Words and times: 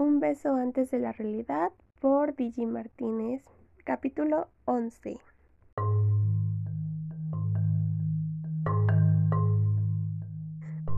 Un 0.00 0.20
beso 0.20 0.54
antes 0.54 0.92
de 0.92 1.00
la 1.00 1.10
realidad 1.10 1.72
por 2.00 2.36
Digi 2.36 2.66
Martínez, 2.66 3.42
capítulo 3.84 4.46
11. 4.64 5.18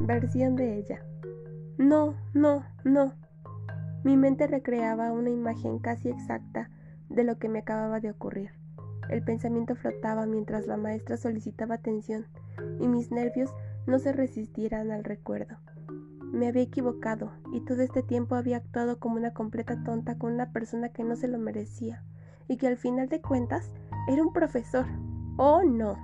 Versión 0.00 0.54
de 0.54 0.76
ella. 0.76 1.02
No, 1.78 2.14
no, 2.34 2.62
no. 2.84 3.14
Mi 4.04 4.18
mente 4.18 4.46
recreaba 4.46 5.12
una 5.12 5.30
imagen 5.30 5.78
casi 5.78 6.10
exacta 6.10 6.68
de 7.08 7.24
lo 7.24 7.38
que 7.38 7.48
me 7.48 7.60
acababa 7.60 8.00
de 8.00 8.10
ocurrir. 8.10 8.50
El 9.08 9.24
pensamiento 9.24 9.76
flotaba 9.76 10.26
mientras 10.26 10.66
la 10.66 10.76
maestra 10.76 11.16
solicitaba 11.16 11.76
atención 11.76 12.26
y 12.78 12.86
mis 12.86 13.10
nervios 13.10 13.50
no 13.86 13.98
se 13.98 14.12
resistieran 14.12 14.90
al 14.90 15.04
recuerdo. 15.04 15.56
Me 16.32 16.48
había 16.48 16.62
equivocado 16.62 17.32
y 17.52 17.60
todo 17.60 17.82
este 17.82 18.02
tiempo 18.02 18.34
había 18.34 18.58
actuado 18.58 18.98
como 18.98 19.16
una 19.16 19.32
completa 19.32 19.82
tonta 19.82 20.16
con 20.16 20.32
una 20.32 20.52
persona 20.52 20.90
que 20.90 21.02
no 21.02 21.16
se 21.16 21.28
lo 21.28 21.38
merecía 21.38 22.04
y 22.48 22.56
que 22.56 22.66
al 22.66 22.76
final 22.76 23.08
de 23.08 23.20
cuentas 23.20 23.72
era 24.08 24.22
un 24.22 24.32
profesor. 24.32 24.86
¡Oh, 25.36 25.62
no! 25.64 25.96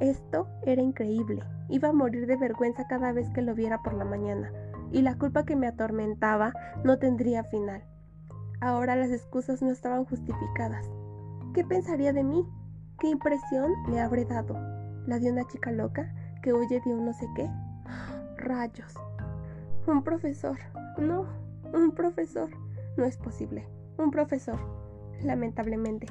Esto 0.00 0.48
era 0.64 0.82
increíble. 0.82 1.42
Iba 1.68 1.88
a 1.88 1.92
morir 1.92 2.26
de 2.26 2.36
vergüenza 2.36 2.86
cada 2.86 3.12
vez 3.12 3.30
que 3.30 3.42
lo 3.42 3.54
viera 3.54 3.82
por 3.82 3.94
la 3.94 4.04
mañana, 4.04 4.52
y 4.92 5.02
la 5.02 5.16
culpa 5.16 5.44
que 5.44 5.56
me 5.56 5.66
atormentaba 5.66 6.52
no 6.84 6.98
tendría 6.98 7.44
final. 7.44 7.82
Ahora 8.60 8.96
las 8.96 9.10
excusas 9.10 9.62
no 9.62 9.70
estaban 9.70 10.04
justificadas. 10.04 10.88
¿Qué 11.54 11.64
pensaría 11.64 12.12
de 12.12 12.24
mí? 12.24 12.46
¿Qué 12.98 13.08
impresión 13.08 13.72
le 13.88 14.00
habré 14.00 14.24
dado? 14.24 14.54
¿La 15.06 15.18
de 15.18 15.30
una 15.30 15.46
chica 15.46 15.70
loca 15.70 16.14
que 16.42 16.52
huye 16.52 16.80
de 16.84 16.94
un 16.94 17.06
no 17.06 17.12
sé 17.12 17.26
qué? 17.34 17.50
Rayos. 18.36 18.94
Un 19.86 20.02
profesor. 20.02 20.56
No, 20.96 21.26
un 21.74 21.92
profesor. 21.92 22.48
No 22.96 23.04
es 23.04 23.18
posible. 23.18 23.66
Un 23.98 24.10
profesor. 24.10 24.58
Lamentablemente. 25.22 26.06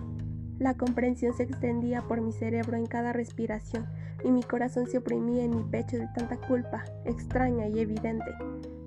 La 0.59 0.75
comprensión 0.75 1.33
se 1.33 1.43
extendía 1.43 2.03
por 2.03 2.21
mi 2.21 2.31
cerebro 2.31 2.77
en 2.77 2.85
cada 2.85 3.13
respiración 3.13 3.87
y 4.23 4.31
mi 4.31 4.43
corazón 4.43 4.85
se 4.85 4.99
oprimía 4.99 5.43
en 5.43 5.55
mi 5.55 5.63
pecho 5.63 5.97
de 5.97 6.07
tanta 6.15 6.37
culpa, 6.37 6.83
extraña 7.03 7.67
y 7.67 7.79
evidente. 7.79 8.31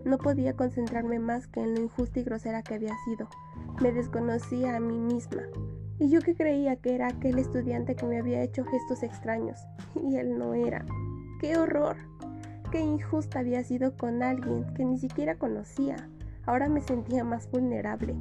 No 0.04 0.18
podía 0.18 0.54
concentrarme 0.54 1.18
más 1.18 1.48
que 1.48 1.60
en 1.60 1.74
lo 1.74 1.80
injusta 1.80 2.20
y 2.20 2.22
grosera 2.22 2.62
que 2.62 2.74
había 2.74 2.94
sido. 3.06 3.28
Me 3.82 3.90
desconocía 3.90 4.76
a 4.76 4.80
mí 4.80 5.00
misma. 5.00 5.42
Y 5.98 6.10
yo 6.10 6.20
que 6.20 6.36
creía 6.36 6.76
que 6.76 6.94
era 6.94 7.08
aquel 7.08 7.40
estudiante 7.40 7.96
que 7.96 8.06
me 8.06 8.20
había 8.20 8.40
hecho 8.40 8.64
gestos 8.64 9.02
extraños. 9.02 9.58
Y 10.00 10.16
él 10.16 10.38
no 10.38 10.54
era. 10.54 10.86
¡Qué 11.40 11.58
horror! 11.58 11.96
¡Qué 12.70 12.80
injusta 12.80 13.38
había 13.38 13.62
sido 13.62 13.96
con 13.96 14.22
alguien 14.22 14.66
que 14.74 14.84
ni 14.84 14.98
siquiera 14.98 15.36
conocía! 15.36 16.08
Ahora 16.46 16.68
me 16.68 16.80
sentía 16.80 17.22
más 17.22 17.50
vulnerable. 17.50 18.14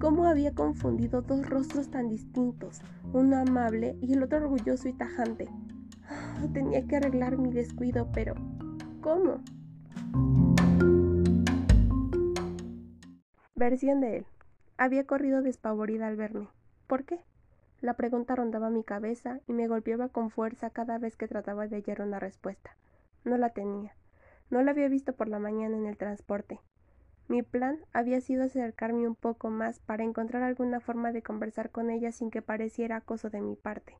¿Cómo 0.00 0.26
había 0.26 0.54
confundido 0.54 1.22
dos 1.22 1.48
rostros 1.48 1.90
tan 1.90 2.08
distintos, 2.08 2.80
uno 3.12 3.36
amable 3.36 3.96
y 4.00 4.14
el 4.14 4.22
otro 4.22 4.38
orgulloso 4.38 4.88
y 4.88 4.94
tajante? 4.94 5.48
Tenía 6.52 6.86
que 6.86 6.96
arreglar 6.96 7.36
mi 7.36 7.52
descuido, 7.52 8.08
pero 8.12 8.34
¿cómo? 9.00 9.40
Versión 13.54 14.00
de 14.00 14.16
él. 14.18 14.26
Había 14.76 15.06
corrido 15.06 15.42
despavorida 15.42 16.08
al 16.08 16.16
verme. 16.16 16.48
¿Por 16.86 17.04
qué? 17.04 17.20
La 17.80 17.94
pregunta 17.94 18.34
rondaba 18.34 18.70
mi 18.70 18.84
cabeza 18.84 19.40
y 19.46 19.52
me 19.52 19.68
golpeaba 19.68 20.08
con 20.08 20.30
fuerza 20.30 20.70
cada 20.70 20.98
vez 20.98 21.14
que 21.16 21.28
trataba 21.28 21.68
de 21.68 21.76
hallar 21.76 22.00
una 22.00 22.18
respuesta. 22.18 22.76
No 23.24 23.36
la 23.36 23.50
tenía. 23.50 23.94
No 24.50 24.62
la 24.62 24.72
había 24.72 24.88
visto 24.88 25.14
por 25.14 25.28
la 25.28 25.38
mañana 25.38 25.76
en 25.76 25.86
el 25.86 25.96
transporte. 25.96 26.60
Mi 27.28 27.42
plan 27.42 27.78
había 27.92 28.20
sido 28.20 28.44
acercarme 28.44 29.06
un 29.06 29.14
poco 29.14 29.48
más 29.48 29.78
para 29.78 30.04
encontrar 30.04 30.42
alguna 30.42 30.80
forma 30.80 31.12
de 31.12 31.22
conversar 31.22 31.70
con 31.70 31.90
ella 31.90 32.12
sin 32.12 32.30
que 32.30 32.42
pareciera 32.42 32.96
acoso 32.96 33.30
de 33.30 33.40
mi 33.40 33.56
parte. 33.56 33.96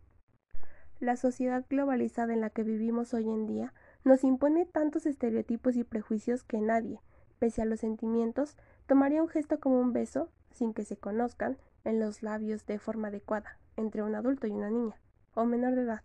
La 1.01 1.17
sociedad 1.17 1.65
globalizada 1.69 2.33
en 2.33 2.41
la 2.41 2.51
que 2.51 2.63
vivimos 2.63 3.15
hoy 3.15 3.29
en 3.29 3.47
día 3.47 3.73
nos 4.05 4.23
impone 4.25 4.67
tantos 4.67 5.07
estereotipos 5.07 5.77
y 5.77 5.85
prejuicios 5.85 6.45
que 6.45 6.61
nadie, 6.61 7.01
pese 7.39 7.63
a 7.63 7.65
los 7.65 7.81
sentimientos, 7.81 8.57
tomaría 8.87 9.23
un 9.23 9.29
gesto 9.29 9.59
como 9.59 9.81
un 9.81 9.93
beso, 9.93 10.29
sin 10.51 10.75
que 10.75 10.85
se 10.85 10.97
conozcan, 10.97 11.57
en 11.85 11.99
los 11.99 12.23
labios 12.23 12.67
de 12.67 12.79
forma 12.79 13.09
adecuada, 13.09 13.59
entre 13.77 14.03
un 14.03 14.15
adulto 14.15 14.47
y 14.47 14.51
una 14.51 14.71
niña, 14.71 14.95
o 15.35 15.45
menor 15.45 15.75
de 15.75 15.83
edad. 15.83 16.03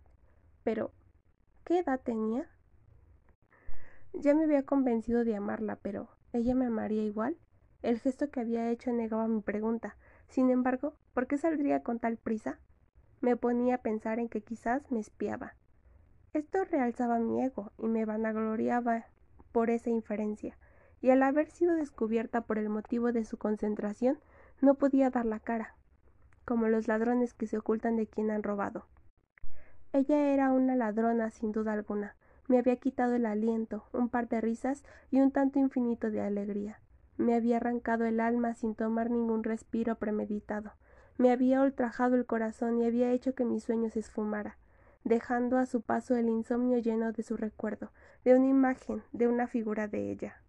Pero, 0.64 0.90
¿qué 1.64 1.78
edad 1.80 2.00
tenía? 2.02 2.48
Ya 4.12 4.34
me 4.34 4.44
había 4.44 4.64
convencido 4.64 5.24
de 5.24 5.36
amarla, 5.36 5.76
pero 5.76 6.08
¿ella 6.32 6.54
me 6.54 6.66
amaría 6.66 7.04
igual? 7.04 7.36
El 7.82 8.00
gesto 8.00 8.30
que 8.30 8.40
había 8.40 8.70
hecho 8.70 8.92
negaba 8.92 9.28
mi 9.28 9.40
pregunta. 9.40 9.96
Sin 10.28 10.50
embargo, 10.50 10.94
¿por 11.14 11.26
qué 11.26 11.38
saldría 11.38 11.82
con 11.82 11.98
tal 11.98 12.16
prisa? 12.16 12.58
Me 13.20 13.36
ponía 13.36 13.76
a 13.76 13.82
pensar 13.82 14.18
en 14.18 14.28
que 14.28 14.40
quizás 14.40 14.90
me 14.90 15.00
espiaba. 15.00 15.54
Esto 16.32 16.64
realzaba 16.64 17.18
mi 17.18 17.42
ego 17.42 17.72
y 17.78 17.86
me 17.86 18.04
vanagloriaba 18.04 19.06
por 19.52 19.70
esa 19.70 19.90
inferencia, 19.90 20.58
y 21.00 21.10
al 21.10 21.22
haber 21.22 21.50
sido 21.50 21.74
descubierta 21.74 22.42
por 22.42 22.58
el 22.58 22.68
motivo 22.68 23.12
de 23.12 23.24
su 23.24 23.38
concentración, 23.38 24.18
no 24.60 24.74
podía 24.74 25.10
dar 25.10 25.24
la 25.24 25.40
cara, 25.40 25.74
como 26.44 26.68
los 26.68 26.86
ladrones 26.86 27.34
que 27.34 27.46
se 27.46 27.58
ocultan 27.58 27.96
de 27.96 28.06
quien 28.06 28.30
han 28.30 28.42
robado. 28.42 28.86
Ella 29.92 30.32
era 30.32 30.52
una 30.52 30.76
ladrona 30.76 31.30
sin 31.30 31.50
duda 31.50 31.72
alguna. 31.72 32.14
Me 32.48 32.58
había 32.58 32.76
quitado 32.76 33.14
el 33.14 33.26
aliento, 33.26 33.84
un 33.92 34.08
par 34.08 34.28
de 34.28 34.40
risas 34.40 34.82
y 35.10 35.20
un 35.20 35.30
tanto 35.30 35.58
infinito 35.58 36.10
de 36.10 36.20
alegría. 36.20 36.80
Me 37.16 37.34
había 37.34 37.58
arrancado 37.58 38.04
el 38.04 38.20
alma 38.20 38.54
sin 38.54 38.74
tomar 38.74 39.10
ningún 39.10 39.44
respiro 39.44 39.96
premeditado 39.96 40.72
me 41.18 41.32
había 41.32 41.62
ultrajado 41.62 42.14
el 42.14 42.26
corazón 42.26 42.78
y 42.78 42.86
había 42.86 43.10
hecho 43.10 43.34
que 43.34 43.44
mi 43.44 43.58
sueño 43.58 43.90
se 43.90 43.98
esfumara, 43.98 44.56
dejando 45.02 45.58
a 45.58 45.66
su 45.66 45.82
paso 45.82 46.14
el 46.14 46.28
insomnio 46.28 46.78
lleno 46.78 47.10
de 47.12 47.24
su 47.24 47.36
recuerdo, 47.36 47.90
de 48.24 48.36
una 48.36 48.46
imagen, 48.46 49.02
de 49.12 49.26
una 49.26 49.48
figura 49.48 49.88
de 49.88 50.12
ella. 50.12 50.40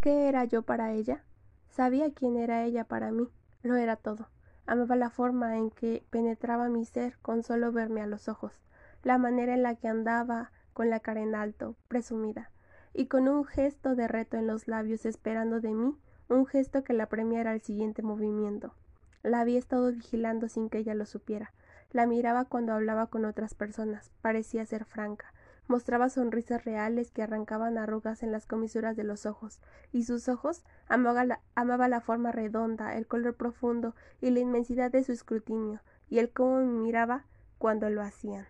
¿Qué 0.00 0.26
era 0.28 0.44
yo 0.44 0.62
para 0.62 0.92
ella? 0.92 1.22
Sabía 1.68 2.12
quién 2.14 2.36
era 2.36 2.64
ella 2.64 2.84
para 2.84 3.12
mí, 3.12 3.28
lo 3.62 3.76
era 3.76 3.96
todo. 3.96 4.30
Amaba 4.64 4.96
la 4.96 5.10
forma 5.10 5.58
en 5.58 5.70
que 5.70 6.02
penetraba 6.08 6.70
mi 6.70 6.86
ser 6.86 7.18
con 7.18 7.42
solo 7.42 7.70
verme 7.70 8.00
a 8.00 8.06
los 8.06 8.28
ojos, 8.28 8.62
la 9.02 9.18
manera 9.18 9.52
en 9.52 9.62
la 9.62 9.74
que 9.74 9.88
andaba 9.88 10.50
con 10.76 10.90
la 10.90 11.00
cara 11.00 11.22
en 11.22 11.34
alto, 11.34 11.74
presumida, 11.88 12.50
y 12.92 13.06
con 13.06 13.28
un 13.28 13.46
gesto 13.46 13.96
de 13.96 14.08
reto 14.08 14.36
en 14.36 14.46
los 14.46 14.68
labios 14.68 15.06
esperando 15.06 15.62
de 15.62 15.72
mí 15.72 15.96
un 16.28 16.44
gesto 16.44 16.84
que 16.84 16.92
la 16.92 17.06
premiara 17.06 17.52
al 17.52 17.62
siguiente 17.62 18.02
movimiento. 18.02 18.74
La 19.22 19.40
había 19.40 19.58
estado 19.58 19.90
vigilando 19.90 20.50
sin 20.50 20.68
que 20.68 20.76
ella 20.76 20.94
lo 20.94 21.06
supiera. 21.06 21.54
La 21.92 22.04
miraba 22.04 22.44
cuando 22.44 22.74
hablaba 22.74 23.06
con 23.06 23.24
otras 23.24 23.54
personas. 23.54 24.10
Parecía 24.20 24.66
ser 24.66 24.84
franca. 24.84 25.32
Mostraba 25.66 26.10
sonrisas 26.10 26.66
reales 26.66 27.10
que 27.10 27.22
arrancaban 27.22 27.78
arrugas 27.78 28.22
en 28.22 28.30
las 28.30 28.44
comisuras 28.44 28.96
de 28.96 29.04
los 29.04 29.24
ojos, 29.24 29.60
y 29.92 30.04
sus 30.04 30.28
ojos 30.28 30.62
amaba 30.88 31.24
la, 31.24 32.00
forma 32.02 32.32
redonda, 32.32 32.96
el 32.96 33.06
color 33.06 33.34
profundo 33.34 33.94
y 34.20 34.28
la 34.28 34.40
inmensidad 34.40 34.90
de 34.90 35.02
su 35.04 35.12
escrutinio, 35.12 35.80
y 36.10 36.18
el 36.18 36.30
cómo 36.30 36.58
me 36.58 36.66
miraba 36.66 37.24
cuando 37.56 37.88
lo 37.88 38.02
hacían. 38.02 38.46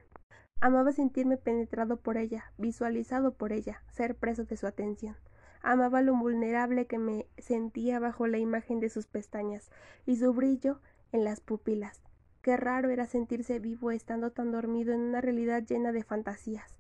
Amaba 0.61 0.93
sentirme 0.93 1.37
penetrado 1.37 1.99
por 1.99 2.17
ella, 2.17 2.53
visualizado 2.59 3.35
por 3.35 3.53
ella, 3.53 3.83
ser 3.91 4.15
preso 4.15 4.45
de 4.45 4.57
su 4.57 4.67
atención. 4.67 5.17
Amaba 5.63 6.01
lo 6.03 6.15
vulnerable 6.15 6.87
que 6.87 6.99
me 6.99 7.27
sentía 7.39 7.99
bajo 7.99 8.27
la 8.27 8.39
imagen 8.39 8.81
de 8.81 8.89
sus 8.89 9.07
pestañas 9.07 9.71
y 10.07 10.17
su 10.17 10.33
brillo 10.33 10.81
en 11.13 11.25
las 11.25 11.41
pupilas. 11.41 12.01
Qué 12.43 12.57
raro 12.57 12.91
era 12.91 13.07
sentirse 13.07 13.59
vivo 13.59 13.91
estando 13.91 14.31
tan 14.31 14.53
dormido 14.53 14.95
en 14.95 15.01
una 15.01 15.21
realidad 15.21 15.65
llena 15.65 15.93
de 15.93 16.05
fantasías. 16.05 16.77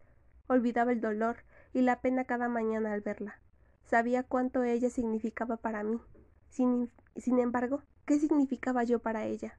Olvidaba 0.46 0.92
el 0.92 1.00
dolor 1.00 1.38
y 1.72 1.80
la 1.80 2.00
pena 2.00 2.24
cada 2.24 2.48
mañana 2.48 2.92
al 2.92 3.00
verla. 3.00 3.40
Sabía 3.84 4.22
cuánto 4.22 4.62
ella 4.62 4.90
significaba 4.90 5.56
para 5.56 5.82
mí. 5.82 6.00
Sin, 6.48 6.90
embargo, 7.26 7.82
¿qué 8.04 8.18
significaba 8.18 8.84
yo 8.84 9.00
para 9.00 9.26
ella? 9.26 9.58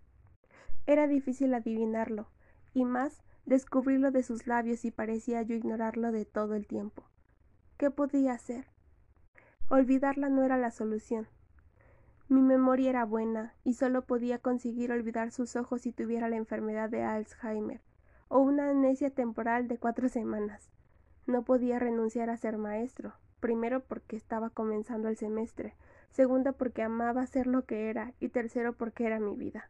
Era 0.86 1.08
difícil 1.08 1.54
adivinarlo, 1.54 2.28
y 2.74 2.86
más 2.86 3.22
descubrirlo 3.48 4.12
de 4.12 4.24
sus 4.24 4.46
labios 4.46 4.84
y 4.84 4.92
parecía 4.92 5.42
yo 5.42 5.56
ignorarlo 5.56 6.12
de 6.12 6.26
todo 6.26 6.54
el 6.54 6.68
tiempo. 6.68 7.04
¿Qué 7.78 7.90
podía 7.90 8.34
hacer? 8.34 8.66
Olvidarla 9.70 10.28
no 10.28 10.44
era 10.44 10.58
la 10.58 10.70
solución. 10.70 11.28
Mi 12.28 12.42
memoria 12.42 12.90
era 12.90 13.06
buena 13.06 13.54
y 13.64 13.76
solo 13.76 14.06
podía 14.06 14.40
conseguir 14.40 14.92
olvidar 14.92 15.32
sus 15.32 15.56
ojos 15.56 15.84
si 15.84 15.94
tuviera 15.94 16.28
la 16.28 16.36
enfermedad 16.36 16.90
de 16.90 17.04
Alzheimer 17.04 17.80
o 18.28 18.40
una 18.40 18.70
amnesia 18.70 19.12
temporal 19.12 19.70
de 19.70 19.78
cuatro 19.78 20.10
semanas. 20.10 20.70
No 21.26 21.44
podía 21.44 21.80
renunciar 21.80 22.30
a 22.30 22.36
ser 22.36 22.58
maestro, 22.58 23.14
primero 23.40 23.80
porque 23.80 24.18
estaba 24.18 24.50
comenzando 24.50 25.08
el 25.08 25.16
semestre, 25.16 25.74
segundo 26.12 26.52
porque 26.52 26.84
amaba 26.84 27.26
ser 27.26 27.48
lo 27.48 27.66
que 27.66 27.90
era 27.90 28.14
y 28.20 28.28
tercero 28.28 28.74
porque 28.74 29.06
era 29.06 29.22
mi 29.22 29.38
vida. 29.38 29.70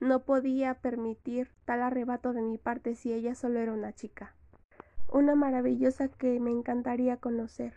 No 0.00 0.22
podía 0.22 0.72
permitir 0.74 1.50
tal 1.66 1.82
arrebato 1.82 2.32
de 2.32 2.40
mi 2.40 2.56
parte 2.56 2.94
si 2.94 3.12
ella 3.12 3.34
solo 3.34 3.60
era 3.60 3.74
una 3.74 3.92
chica. 3.92 4.34
Una 5.12 5.34
maravillosa 5.34 6.08
que 6.08 6.40
me 6.40 6.50
encantaría 6.50 7.18
conocer, 7.18 7.74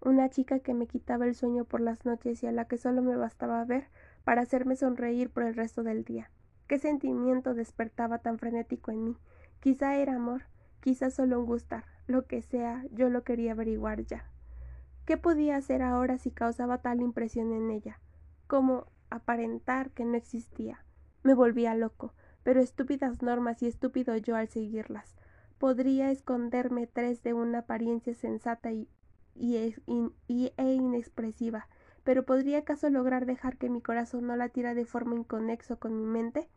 una 0.00 0.30
chica 0.30 0.60
que 0.60 0.72
me 0.72 0.86
quitaba 0.86 1.26
el 1.26 1.34
sueño 1.34 1.66
por 1.66 1.82
las 1.82 2.06
noches 2.06 2.42
y 2.42 2.46
a 2.46 2.52
la 2.52 2.64
que 2.64 2.78
solo 2.78 3.02
me 3.02 3.14
bastaba 3.16 3.62
ver 3.66 3.88
para 4.24 4.40
hacerme 4.40 4.74
sonreír 4.74 5.28
por 5.28 5.42
el 5.42 5.54
resto 5.54 5.82
del 5.82 6.02
día. 6.02 6.30
¿Qué 6.66 6.78
sentimiento 6.78 7.52
despertaba 7.52 8.20
tan 8.20 8.38
frenético 8.38 8.90
en 8.90 9.04
mí? 9.04 9.16
Quizá 9.60 9.96
era 9.96 10.14
amor, 10.14 10.44
quizá 10.80 11.10
solo 11.10 11.40
un 11.40 11.46
gustar, 11.46 11.84
lo 12.06 12.26
que 12.26 12.40
sea, 12.40 12.86
yo 12.90 13.10
lo 13.10 13.22
quería 13.22 13.52
averiguar 13.52 14.02
ya. 14.06 14.30
¿Qué 15.04 15.18
podía 15.18 15.56
hacer 15.56 15.82
ahora 15.82 16.16
si 16.16 16.30
causaba 16.30 16.78
tal 16.78 17.02
impresión 17.02 17.52
en 17.52 17.70
ella? 17.70 18.00
¿Cómo 18.46 18.86
aparentar 19.10 19.90
que 19.90 20.06
no 20.06 20.16
existía? 20.16 20.85
Me 21.26 21.34
volvía 21.34 21.74
loco, 21.74 22.14
pero 22.44 22.60
estúpidas 22.60 23.20
normas 23.20 23.60
y 23.60 23.66
estúpido 23.66 24.16
yo 24.16 24.36
al 24.36 24.46
seguirlas. 24.46 25.16
Podría 25.58 26.12
esconderme 26.12 26.86
tres 26.86 27.24
de 27.24 27.34
una 27.34 27.58
apariencia 27.58 28.14
sensata 28.14 28.70
y, 28.70 28.88
e 29.34 29.74
inexpresiva, 30.56 31.66
pero 32.04 32.24
¿podría 32.24 32.58
acaso 32.58 32.90
lograr 32.90 33.26
dejar 33.26 33.56
que 33.56 33.68
mi 33.68 33.82
corazón 33.82 34.28
no 34.28 34.36
latiera 34.36 34.74
de 34.74 34.84
forma 34.84 35.16
inconexo 35.16 35.80
con 35.80 35.98
mi 35.98 36.06
mente? 36.06 36.48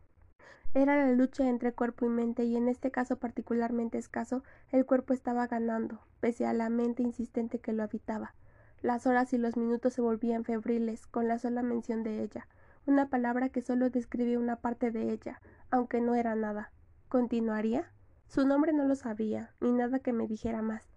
Era 0.75 1.03
la 1.03 1.11
lucha 1.13 1.49
entre 1.49 1.73
cuerpo 1.73 2.05
y 2.05 2.09
mente, 2.09 2.43
y 2.43 2.55
en 2.55 2.69
este 2.69 2.91
caso 2.91 3.17
particularmente 3.17 3.97
escaso, 3.97 4.43
el 4.71 4.85
cuerpo 4.85 5.13
estaba 5.13 5.47
ganando, 5.47 5.99
pese 6.19 6.45
a 6.45 6.53
la 6.53 6.69
mente 6.69 7.01
insistente 7.01 7.57
que 7.57 7.73
lo 7.73 7.81
habitaba. 7.81 8.35
Las 8.83 9.07
horas 9.07 9.33
y 9.33 9.39
los 9.39 9.57
minutos 9.57 9.93
se 9.93 10.01
volvían 10.01 10.43
febriles, 10.43 11.07
con 11.07 11.27
la 11.27 11.39
sola 11.39 11.63
mención 11.63 12.03
de 12.03 12.21
ella, 12.21 12.47
una 12.89 13.07
palabra 13.07 13.49
que 13.49 13.61
solo 13.61 13.89
describía 13.89 14.39
una 14.39 14.57
parte 14.57 14.91
de 14.91 15.11
ella, 15.11 15.39
aunque 15.69 16.01
no 16.01 16.15
era 16.15 16.35
nada. 16.35 16.71
¿Continuaría? 17.07 17.91
Su 18.27 18.45
nombre 18.45 18.73
no 18.73 18.85
lo 18.85 18.95
sabía, 18.95 19.53
ni 19.61 19.71
nada 19.71 19.99
que 19.99 20.11
me 20.11 20.27
dijera 20.27 20.61
más. 20.61 20.89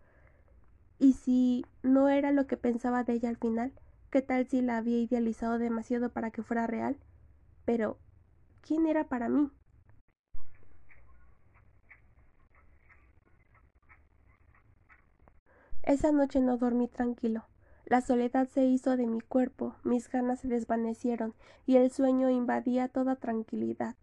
¿Y 0.98 1.12
si 1.12 1.66
no 1.82 2.08
era 2.08 2.32
lo 2.32 2.46
que 2.46 2.56
pensaba 2.56 3.04
de 3.04 3.14
ella 3.14 3.28
al 3.28 3.36
final? 3.36 3.72
¿Qué 4.10 4.22
tal 4.22 4.46
si 4.46 4.62
la 4.62 4.78
había 4.78 4.98
idealizado 4.98 5.58
demasiado 5.58 6.10
para 6.10 6.30
que 6.30 6.42
fuera 6.42 6.66
real? 6.66 6.96
Pero, 7.64 7.98
¿quién 8.62 8.86
era 8.86 9.08
para 9.08 9.28
mí? 9.28 9.50
Esa 15.82 16.12
noche 16.12 16.40
no 16.40 16.56
dormí 16.56 16.88
tranquilo. 16.88 17.44
La 17.92 18.00
soledad 18.00 18.48
se 18.48 18.64
hizo 18.64 18.96
de 18.96 19.06
mi 19.06 19.20
cuerpo, 19.20 19.74
mis 19.84 20.08
ganas 20.08 20.40
se 20.40 20.48
desvanecieron 20.48 21.34
y 21.66 21.76
el 21.76 21.90
sueño 21.90 22.30
invadía 22.30 22.88
toda 22.88 23.16
tranquilidad, 23.16 23.96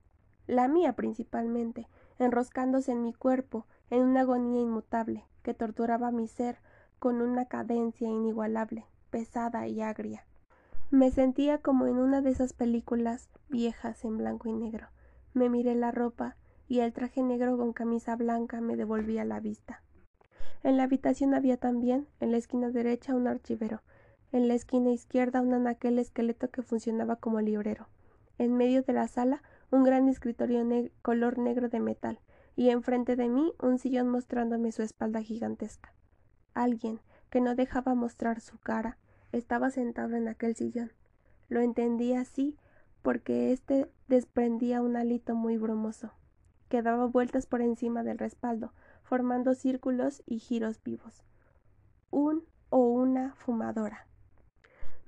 la 0.46 0.68
mía 0.68 0.94
principalmente, 0.94 1.88
enroscándose 2.20 2.92
en 2.92 3.02
mi 3.02 3.16
cuerpo, 3.16 3.66
en 3.90 4.04
una 4.04 4.20
agonía 4.20 4.62
inmutable, 4.62 5.26
que 5.42 5.56
torturaba 5.56 6.12
mi 6.12 6.28
ser 6.28 6.60
con 7.00 7.20
una 7.20 7.46
cadencia 7.46 8.08
inigualable 8.08 8.86
pesada 9.10 9.68
y 9.68 9.82
agria. 9.82 10.24
Me 10.92 11.10
sentía 11.10 11.58
como 11.58 11.88
en 11.88 11.98
una 11.98 12.22
de 12.22 12.30
esas 12.30 12.54
películas 12.54 13.28
viejas 13.48 14.06
en 14.06 14.20
blanco 14.20 14.50
y 14.50 14.54
negro. 14.54 14.90
Me 15.34 15.50
miré 15.50 15.74
la 15.74 15.90
ropa 15.90 16.36
y 16.68 16.82
el 16.82 16.94
traje 16.94 17.24
negro 17.24 17.58
con 17.58 17.74
camisa 17.74 18.16
blanca 18.16 18.62
me 18.62 18.76
devolvía 18.76 19.26
la 19.26 19.40
vista. 19.40 19.82
En 20.64 20.78
la 20.78 20.84
habitación 20.84 21.34
había 21.34 21.58
también, 21.58 22.08
en 22.20 22.32
la 22.32 22.38
esquina 22.38 22.70
derecha, 22.70 23.16
un 23.16 23.28
archivero, 23.28 23.82
en 24.32 24.48
la 24.48 24.54
esquina 24.54 24.92
izquierda 24.92 25.42
un 25.42 25.54
anaquel 25.54 26.00
esqueleto 26.00 26.50
que 26.50 26.62
funcionaba 26.62 27.16
como 27.16 27.42
librero. 27.42 27.88
En 28.38 28.56
medio 28.56 28.84
de 28.84 28.94
la 28.94 29.08
sala 29.08 29.42
un 29.72 29.84
gran 29.84 30.08
escritorio 30.08 30.66
color 31.02 31.38
negro 31.38 31.70
de 31.70 31.80
metal, 31.80 32.20
y 32.56 32.70
enfrente 32.70 33.16
de 33.16 33.30
mí 33.30 33.54
un 33.62 33.78
sillón 33.78 34.10
mostrándome 34.10 34.72
su 34.72 34.82
espalda 34.82 35.22
gigantesca. 35.22 35.94
Alguien, 36.54 37.00
que 37.30 37.40
no 37.40 37.56
dejaba 37.56 37.96
mostrar 37.96 38.42
su 38.42 38.58
cara, 38.60 38.98
estaba 39.32 39.70
sentado 39.70 40.16
en 40.16 40.28
aquel 40.28 40.56
sillón. 40.56 40.92
Lo 41.48 41.62
entendí 41.62 42.14
así 42.14 42.58
porque 43.02 43.54
éste 43.54 43.90
desprendía 44.08 44.82
un 44.82 44.98
hálito 44.98 45.36
muy 45.36 45.58
brumoso, 45.58 46.12
que 46.68 46.82
daba 46.82 47.06
vueltas 47.06 47.46
por 47.46 47.62
encima 47.62 48.04
del 48.04 48.18
respaldo, 48.18 48.74
formando 49.10 49.56
círculos 49.56 50.22
y 50.28 50.38
giros 50.38 50.84
vivos. 50.84 51.24
Un 52.12 52.46
o 52.70 52.78
una 52.78 53.34
fumadora. 53.34 54.06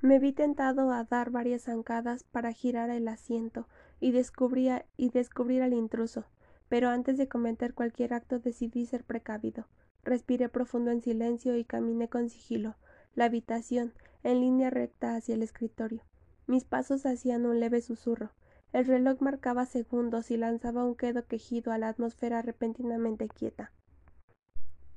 Me 0.01 0.17
vi 0.17 0.31
tentado 0.31 0.91
a 0.91 1.03
dar 1.03 1.29
varias 1.29 1.65
zancadas 1.65 2.23
para 2.23 2.51
girar 2.51 2.89
el 2.89 3.07
asiento 3.07 3.67
y, 3.99 4.11
descubría, 4.11 4.87
y 4.97 5.11
descubrir 5.11 5.61
al 5.61 5.73
intruso, 5.73 6.25
pero 6.67 6.89
antes 6.89 7.19
de 7.19 7.27
cometer 7.27 7.75
cualquier 7.75 8.15
acto 8.15 8.39
decidí 8.39 8.87
ser 8.87 9.03
precavido. 9.03 9.67
Respiré 10.03 10.49
profundo 10.49 10.89
en 10.89 11.01
silencio 11.01 11.55
y 11.55 11.63
caminé 11.63 12.09
con 12.09 12.27
sigilo. 12.29 12.77
La 13.13 13.25
habitación, 13.25 13.93
en 14.23 14.41
línea 14.41 14.71
recta 14.71 15.15
hacia 15.15 15.35
el 15.35 15.43
escritorio. 15.43 16.01
Mis 16.47 16.65
pasos 16.65 17.05
hacían 17.05 17.45
un 17.45 17.59
leve 17.59 17.81
susurro. 17.81 18.31
El 18.73 18.85
reloj 18.85 19.21
marcaba 19.21 19.67
segundos 19.67 20.31
y 20.31 20.37
lanzaba 20.37 20.85
un 20.85 20.95
quedo 20.95 21.27
quejido 21.27 21.71
a 21.71 21.77
la 21.77 21.89
atmósfera 21.89 22.41
repentinamente 22.41 23.27
quieta. 23.27 23.71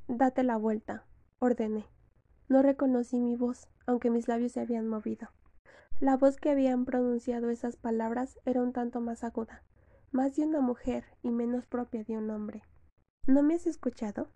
Date 0.08 0.42
la 0.42 0.58
vuelta, 0.58 1.06
ordené. 1.38 1.86
No 2.50 2.60
reconocí 2.60 3.18
mi 3.20 3.36
voz, 3.36 3.68
aunque 3.86 4.10
mis 4.10 4.28
labios 4.28 4.52
se 4.52 4.60
habían 4.60 4.86
movido. 4.86 5.30
La 5.98 6.18
voz 6.18 6.36
que 6.36 6.50
habían 6.50 6.84
pronunciado 6.84 7.48
esas 7.48 7.76
palabras 7.76 8.38
era 8.44 8.62
un 8.62 8.74
tanto 8.74 9.00
más 9.00 9.24
aguda, 9.24 9.62
más 10.12 10.36
de 10.36 10.44
una 10.44 10.60
mujer 10.60 11.04
y 11.22 11.30
menos 11.30 11.66
propia 11.66 12.04
de 12.04 12.18
un 12.18 12.28
hombre. 12.28 12.64
¿No 13.26 13.42
me 13.42 13.54
has 13.54 13.66
escuchado? 13.66 14.28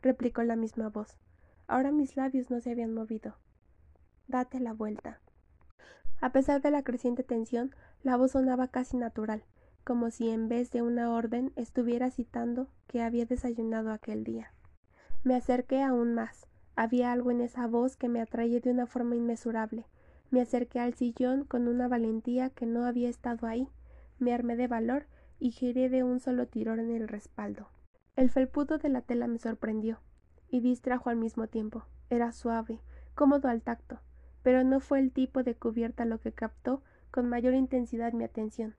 replicó 0.00 0.44
la 0.44 0.56
misma 0.56 0.88
voz. 0.88 1.18
Ahora 1.66 1.92
mis 1.92 2.16
labios 2.16 2.50
no 2.50 2.60
se 2.60 2.70
habían 2.70 2.94
movido. 2.94 3.36
Date 4.28 4.60
la 4.60 4.72
vuelta. 4.72 5.20
A 6.22 6.32
pesar 6.32 6.62
de 6.62 6.70
la 6.70 6.82
creciente 6.82 7.22
tensión, 7.22 7.74
la 8.02 8.16
voz 8.16 8.30
sonaba 8.30 8.68
casi 8.68 8.96
natural, 8.96 9.44
como 9.84 10.10
si 10.10 10.30
en 10.30 10.48
vez 10.48 10.70
de 10.70 10.80
una 10.80 11.12
orden 11.12 11.52
estuviera 11.54 12.10
citando 12.10 12.68
que 12.86 13.02
había 13.02 13.26
desayunado 13.26 13.92
aquel 13.92 14.24
día. 14.24 14.54
Me 15.24 15.36
acerqué 15.36 15.82
aún 15.82 16.14
más. 16.14 16.48
Había 16.74 17.12
algo 17.12 17.30
en 17.30 17.40
esa 17.40 17.68
voz 17.68 17.96
que 17.96 18.08
me 18.08 18.20
atraía 18.20 18.58
de 18.58 18.70
una 18.70 18.86
forma 18.86 19.14
inmesurable. 19.14 19.86
Me 20.30 20.40
acerqué 20.40 20.80
al 20.80 20.94
sillón 20.94 21.44
con 21.44 21.68
una 21.68 21.86
valentía 21.86 22.50
que 22.50 22.66
no 22.66 22.86
había 22.86 23.08
estado 23.08 23.46
ahí. 23.46 23.68
Me 24.18 24.34
armé 24.34 24.56
de 24.56 24.66
valor 24.66 25.06
y 25.38 25.52
giré 25.52 25.88
de 25.90 26.02
un 26.02 26.18
solo 26.18 26.48
tirón 26.48 26.80
en 26.80 26.90
el 26.90 27.06
respaldo. 27.06 27.68
El 28.16 28.30
felpudo 28.30 28.78
de 28.78 28.88
la 28.88 29.00
tela 29.00 29.28
me 29.28 29.38
sorprendió 29.38 30.00
y 30.48 30.60
distrajo 30.60 31.08
al 31.08 31.16
mismo 31.16 31.46
tiempo. 31.46 31.84
Era 32.10 32.32
suave, 32.32 32.80
cómodo 33.14 33.48
al 33.48 33.62
tacto, 33.62 34.00
pero 34.42 34.64
no 34.64 34.80
fue 34.80 34.98
el 34.98 35.12
tipo 35.12 35.44
de 35.44 35.54
cubierta 35.54 36.04
lo 36.04 36.18
que 36.18 36.32
captó 36.32 36.82
con 37.12 37.28
mayor 37.28 37.54
intensidad 37.54 38.12
mi 38.12 38.24
atención. 38.24 38.74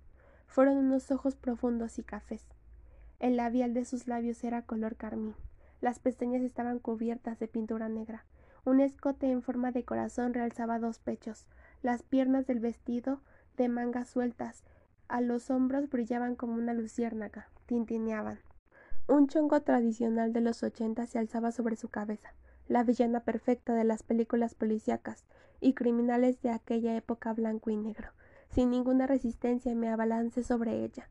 Fueron 0.45 0.75
unos 0.75 1.09
ojos 1.09 1.37
profundos 1.37 1.99
y 1.99 2.03
cafés. 2.03 2.45
El 3.19 3.37
labial 3.37 3.73
de 3.73 3.85
sus 3.85 4.07
labios 4.07 4.43
era 4.43 4.63
color 4.63 4.97
carmín. 4.97 5.35
Las 5.83 5.99
pestañas 5.99 6.41
estaban 6.43 6.79
cubiertas 6.79 7.39
de 7.39 7.49
pintura 7.49 7.89
negra. 7.89 8.23
Un 8.63 8.79
escote 8.79 9.29
en 9.29 9.41
forma 9.41 9.73
de 9.73 9.83
corazón 9.83 10.33
realzaba 10.33 10.79
dos 10.79 10.99
pechos. 10.99 11.45
Las 11.81 12.03
piernas 12.03 12.47
del 12.47 12.61
vestido, 12.61 13.19
de 13.57 13.67
mangas 13.67 14.07
sueltas, 14.07 14.63
a 15.09 15.19
los 15.19 15.49
hombros 15.49 15.89
brillaban 15.89 16.37
como 16.37 16.53
una 16.53 16.73
luciérnaga, 16.73 17.49
tintineaban. 17.65 18.39
Un 19.09 19.27
chongo 19.27 19.61
tradicional 19.61 20.31
de 20.31 20.39
los 20.39 20.63
ochenta 20.63 21.05
se 21.05 21.19
alzaba 21.19 21.51
sobre 21.51 21.75
su 21.75 21.89
cabeza, 21.89 22.33
la 22.69 22.85
villana 22.85 23.19
perfecta 23.19 23.73
de 23.73 23.83
las 23.83 24.03
películas 24.03 24.55
policíacas 24.55 25.25
y 25.59 25.73
criminales 25.73 26.41
de 26.41 26.51
aquella 26.51 26.95
época 26.95 27.33
blanco 27.33 27.71
y 27.71 27.75
negro. 27.75 28.11
Sin 28.51 28.69
ninguna 28.69 29.05
resistencia 29.05 29.75
me 29.75 29.89
abalancé 29.89 30.43
sobre 30.43 30.85
ella. 30.85 31.09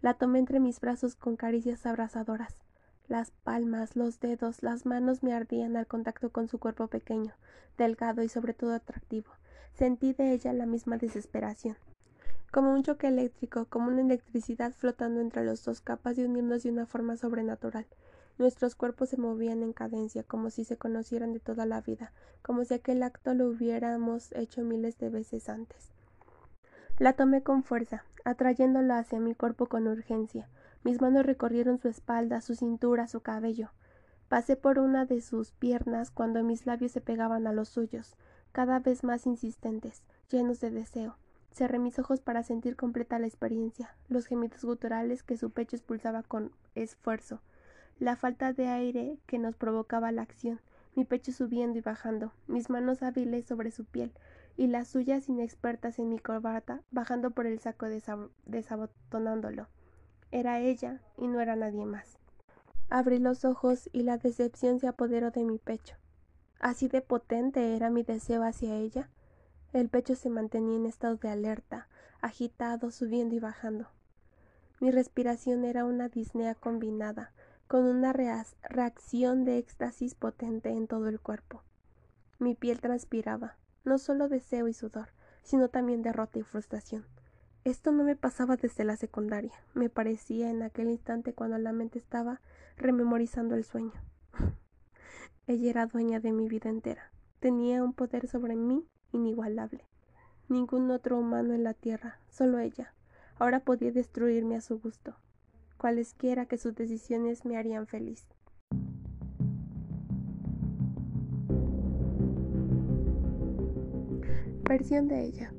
La 0.00 0.14
tomé 0.14 0.38
entre 0.38 0.60
mis 0.60 0.80
brazos 0.80 1.14
con 1.14 1.36
caricias 1.36 1.84
abrasadoras. 1.84 2.63
Las 3.08 3.30
palmas, 3.30 3.96
los 3.96 4.20
dedos, 4.20 4.62
las 4.62 4.86
manos 4.86 5.22
me 5.22 5.34
ardían 5.34 5.76
al 5.76 5.86
contacto 5.86 6.30
con 6.30 6.48
su 6.48 6.58
cuerpo 6.58 6.88
pequeño, 6.88 7.34
delgado 7.76 8.22
y 8.22 8.28
sobre 8.28 8.54
todo 8.54 8.72
atractivo. 8.72 9.30
Sentí 9.74 10.12
de 10.12 10.32
ella 10.32 10.52
la 10.52 10.66
misma 10.66 10.98
desesperación 10.98 11.76
como 12.54 12.72
un 12.72 12.84
choque 12.84 13.08
eléctrico, 13.08 13.64
como 13.68 13.88
una 13.88 14.02
electricidad 14.02 14.72
flotando 14.74 15.20
entre 15.20 15.44
los 15.44 15.64
dos 15.64 15.80
capas 15.80 16.14
de 16.14 16.24
unirnos 16.24 16.62
de 16.62 16.70
una 16.70 16.86
forma 16.86 17.16
sobrenatural. 17.16 17.84
Nuestros 18.38 18.76
cuerpos 18.76 19.08
se 19.08 19.16
movían 19.16 19.64
en 19.64 19.72
cadencia, 19.72 20.22
como 20.22 20.50
si 20.50 20.62
se 20.62 20.76
conocieran 20.76 21.32
de 21.32 21.40
toda 21.40 21.66
la 21.66 21.80
vida, 21.80 22.12
como 22.42 22.64
si 22.64 22.74
aquel 22.74 23.02
acto 23.02 23.34
lo 23.34 23.48
hubiéramos 23.48 24.30
hecho 24.36 24.62
miles 24.62 24.96
de 24.98 25.10
veces 25.10 25.48
antes. 25.48 25.90
La 27.00 27.14
tomé 27.14 27.42
con 27.42 27.64
fuerza, 27.64 28.04
atrayéndola 28.24 28.98
hacia 28.98 29.18
mi 29.18 29.34
cuerpo 29.34 29.66
con 29.66 29.88
urgencia. 29.88 30.46
Mis 30.84 31.00
manos 31.00 31.24
recorrieron 31.24 31.78
su 31.78 31.88
espalda, 31.88 32.42
su 32.42 32.54
cintura, 32.54 33.08
su 33.08 33.22
cabello. 33.22 33.70
Pasé 34.28 34.54
por 34.54 34.78
una 34.78 35.06
de 35.06 35.22
sus 35.22 35.50
piernas 35.52 36.10
cuando 36.10 36.44
mis 36.44 36.66
labios 36.66 36.92
se 36.92 37.00
pegaban 37.00 37.46
a 37.46 37.54
los 37.54 37.70
suyos, 37.70 38.16
cada 38.52 38.80
vez 38.80 39.02
más 39.02 39.26
insistentes, 39.26 40.02
llenos 40.30 40.60
de 40.60 40.70
deseo. 40.70 41.16
Cerré 41.52 41.78
mis 41.78 41.98
ojos 41.98 42.20
para 42.20 42.42
sentir 42.42 42.76
completa 42.76 43.18
la 43.18 43.26
experiencia, 43.26 43.96
los 44.08 44.26
gemidos 44.26 44.62
guturales 44.62 45.22
que 45.22 45.38
su 45.38 45.50
pecho 45.50 45.74
expulsaba 45.74 46.22
con 46.22 46.52
esfuerzo, 46.74 47.40
la 47.98 48.16
falta 48.16 48.52
de 48.52 48.68
aire 48.68 49.18
que 49.26 49.38
nos 49.38 49.56
provocaba 49.56 50.12
la 50.12 50.20
acción, 50.20 50.60
mi 50.96 51.04
pecho 51.04 51.32
subiendo 51.32 51.78
y 51.78 51.80
bajando, 51.80 52.32
mis 52.46 52.68
manos 52.68 53.02
hábiles 53.02 53.46
sobre 53.46 53.70
su 53.70 53.86
piel 53.86 54.12
y 54.58 54.66
las 54.66 54.88
suyas 54.88 55.30
inexpertas 55.30 55.98
en 55.98 56.10
mi 56.10 56.18
corbata 56.18 56.82
bajando 56.90 57.30
por 57.30 57.46
el 57.46 57.58
saco 57.58 57.86
desabotonándolo. 58.44 59.66
Era 60.30 60.60
ella 60.60 61.00
y 61.16 61.26
no 61.26 61.40
era 61.40 61.56
nadie 61.56 61.84
más. 61.86 62.18
Abrí 62.90 63.18
los 63.18 63.44
ojos 63.44 63.88
y 63.92 64.02
la 64.02 64.18
decepción 64.18 64.78
se 64.78 64.88
apoderó 64.88 65.30
de 65.30 65.44
mi 65.44 65.58
pecho. 65.58 65.96
Así 66.60 66.88
de 66.88 67.02
potente 67.02 67.76
era 67.76 67.90
mi 67.90 68.02
deseo 68.02 68.42
hacia 68.42 68.76
ella. 68.76 69.10
El 69.72 69.88
pecho 69.88 70.14
se 70.14 70.30
mantenía 70.30 70.76
en 70.76 70.86
estado 70.86 71.16
de 71.16 71.28
alerta, 71.28 71.88
agitado, 72.20 72.90
subiendo 72.90 73.34
y 73.34 73.40
bajando. 73.40 73.88
Mi 74.80 74.90
respiración 74.90 75.64
era 75.64 75.84
una 75.84 76.08
disnea 76.08 76.54
combinada, 76.54 77.32
con 77.66 77.84
una 77.84 78.12
reacción 78.12 79.44
de 79.44 79.58
éxtasis 79.58 80.14
potente 80.14 80.70
en 80.70 80.86
todo 80.86 81.08
el 81.08 81.20
cuerpo. 81.20 81.62
Mi 82.38 82.54
piel 82.54 82.80
transpiraba, 82.80 83.56
no 83.84 83.98
solo 83.98 84.28
deseo 84.28 84.68
y 84.68 84.74
sudor, 84.74 85.08
sino 85.42 85.68
también 85.68 86.02
derrota 86.02 86.38
y 86.38 86.42
frustración. 86.42 87.04
Esto 87.64 87.92
no 87.92 88.04
me 88.04 88.14
pasaba 88.14 88.56
desde 88.56 88.84
la 88.84 88.94
secundaria, 88.94 89.54
me 89.72 89.88
parecía 89.88 90.50
en 90.50 90.62
aquel 90.62 90.90
instante 90.90 91.32
cuando 91.32 91.56
la 91.56 91.72
mente 91.72 91.98
estaba 91.98 92.42
rememorizando 92.76 93.54
el 93.54 93.64
sueño. 93.64 93.94
Ella 95.46 95.70
era 95.70 95.86
dueña 95.86 96.20
de 96.20 96.30
mi 96.30 96.46
vida 96.46 96.68
entera, 96.68 97.10
tenía 97.40 97.82
un 97.82 97.94
poder 97.94 98.28
sobre 98.28 98.54
mí 98.54 98.86
inigualable. 99.12 99.86
Ningún 100.50 100.90
otro 100.90 101.18
humano 101.18 101.54
en 101.54 101.64
la 101.64 101.72
tierra, 101.72 102.20
solo 102.28 102.58
ella, 102.58 102.92
ahora 103.38 103.60
podía 103.60 103.92
destruirme 103.92 104.56
a 104.56 104.60
su 104.60 104.78
gusto, 104.78 105.16
cualesquiera 105.78 106.44
que 106.44 106.58
sus 106.58 106.74
decisiones 106.74 107.46
me 107.46 107.56
harían 107.56 107.86
feliz. 107.86 108.26
Versión 114.68 115.08
de 115.08 115.22
ella. 115.22 115.54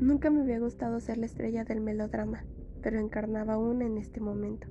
Nunca 0.00 0.30
me 0.30 0.40
había 0.40 0.58
gustado 0.58 0.98
ser 0.98 1.18
la 1.18 1.26
estrella 1.26 1.64
del 1.64 1.82
melodrama, 1.82 2.42
pero 2.80 2.98
encarnaba 2.98 3.58
una 3.58 3.84
en 3.84 3.98
este 3.98 4.18
momento. 4.18 4.66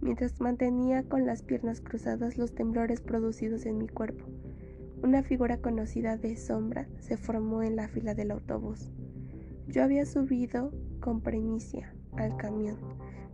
Mientras 0.00 0.40
mantenía 0.40 1.02
con 1.02 1.26
las 1.26 1.42
piernas 1.42 1.80
cruzadas 1.80 2.38
los 2.38 2.54
temblores 2.54 3.00
producidos 3.00 3.66
en 3.66 3.78
mi 3.78 3.88
cuerpo, 3.88 4.24
una 5.02 5.24
figura 5.24 5.58
conocida 5.58 6.16
de 6.16 6.36
sombra 6.36 6.86
se 7.00 7.16
formó 7.16 7.64
en 7.64 7.74
la 7.74 7.88
fila 7.88 8.14
del 8.14 8.30
autobús. 8.30 8.92
Yo 9.66 9.82
había 9.82 10.06
subido 10.06 10.70
con 11.00 11.20
primicia 11.20 11.92
al 12.16 12.36
camión, 12.36 12.78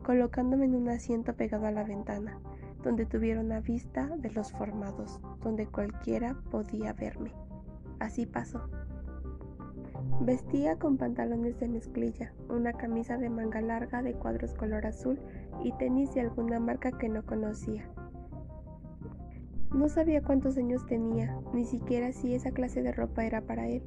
colocándome 0.03 0.65
en 0.65 0.75
un 0.75 0.89
asiento 0.89 1.35
pegado 1.35 1.67
a 1.67 1.71
la 1.71 1.85
ventana, 1.85 2.41
donde 2.83 3.05
tuviera 3.05 3.43
una 3.43 3.61
vista 3.61 4.07
de 4.17 4.31
los 4.31 4.53
formados, 4.53 5.21
donde 5.43 5.67
cualquiera 5.67 6.35
podía 6.51 6.95
verme. 6.95 7.35
Así 7.99 8.25
pasó. 8.25 8.71
Vestía 10.23 10.77
con 10.77 10.99
pantalones 10.99 11.59
de 11.61 11.67
mezclilla, 11.67 12.35
una 12.51 12.75
camisa 12.75 13.17
de 13.17 13.31
manga 13.31 13.63
larga 13.63 14.03
de 14.03 14.13
cuadros 14.13 14.53
color 14.53 14.85
azul 14.85 15.19
y 15.65 15.73
tenis 15.73 16.13
de 16.13 16.21
alguna 16.21 16.61
marca 16.61 16.93
que 16.93 17.09
no 17.09 17.25
conocía. 17.25 17.89
No 19.75 19.89
sabía 19.89 20.21
cuántos 20.21 20.59
años 20.59 20.85
tenía, 20.85 21.41
ni 21.55 21.65
siquiera 21.65 22.13
si 22.13 22.35
esa 22.35 22.51
clase 22.51 22.83
de 22.83 22.93
ropa 22.93 23.25
era 23.25 23.41
para 23.41 23.67
él. 23.69 23.83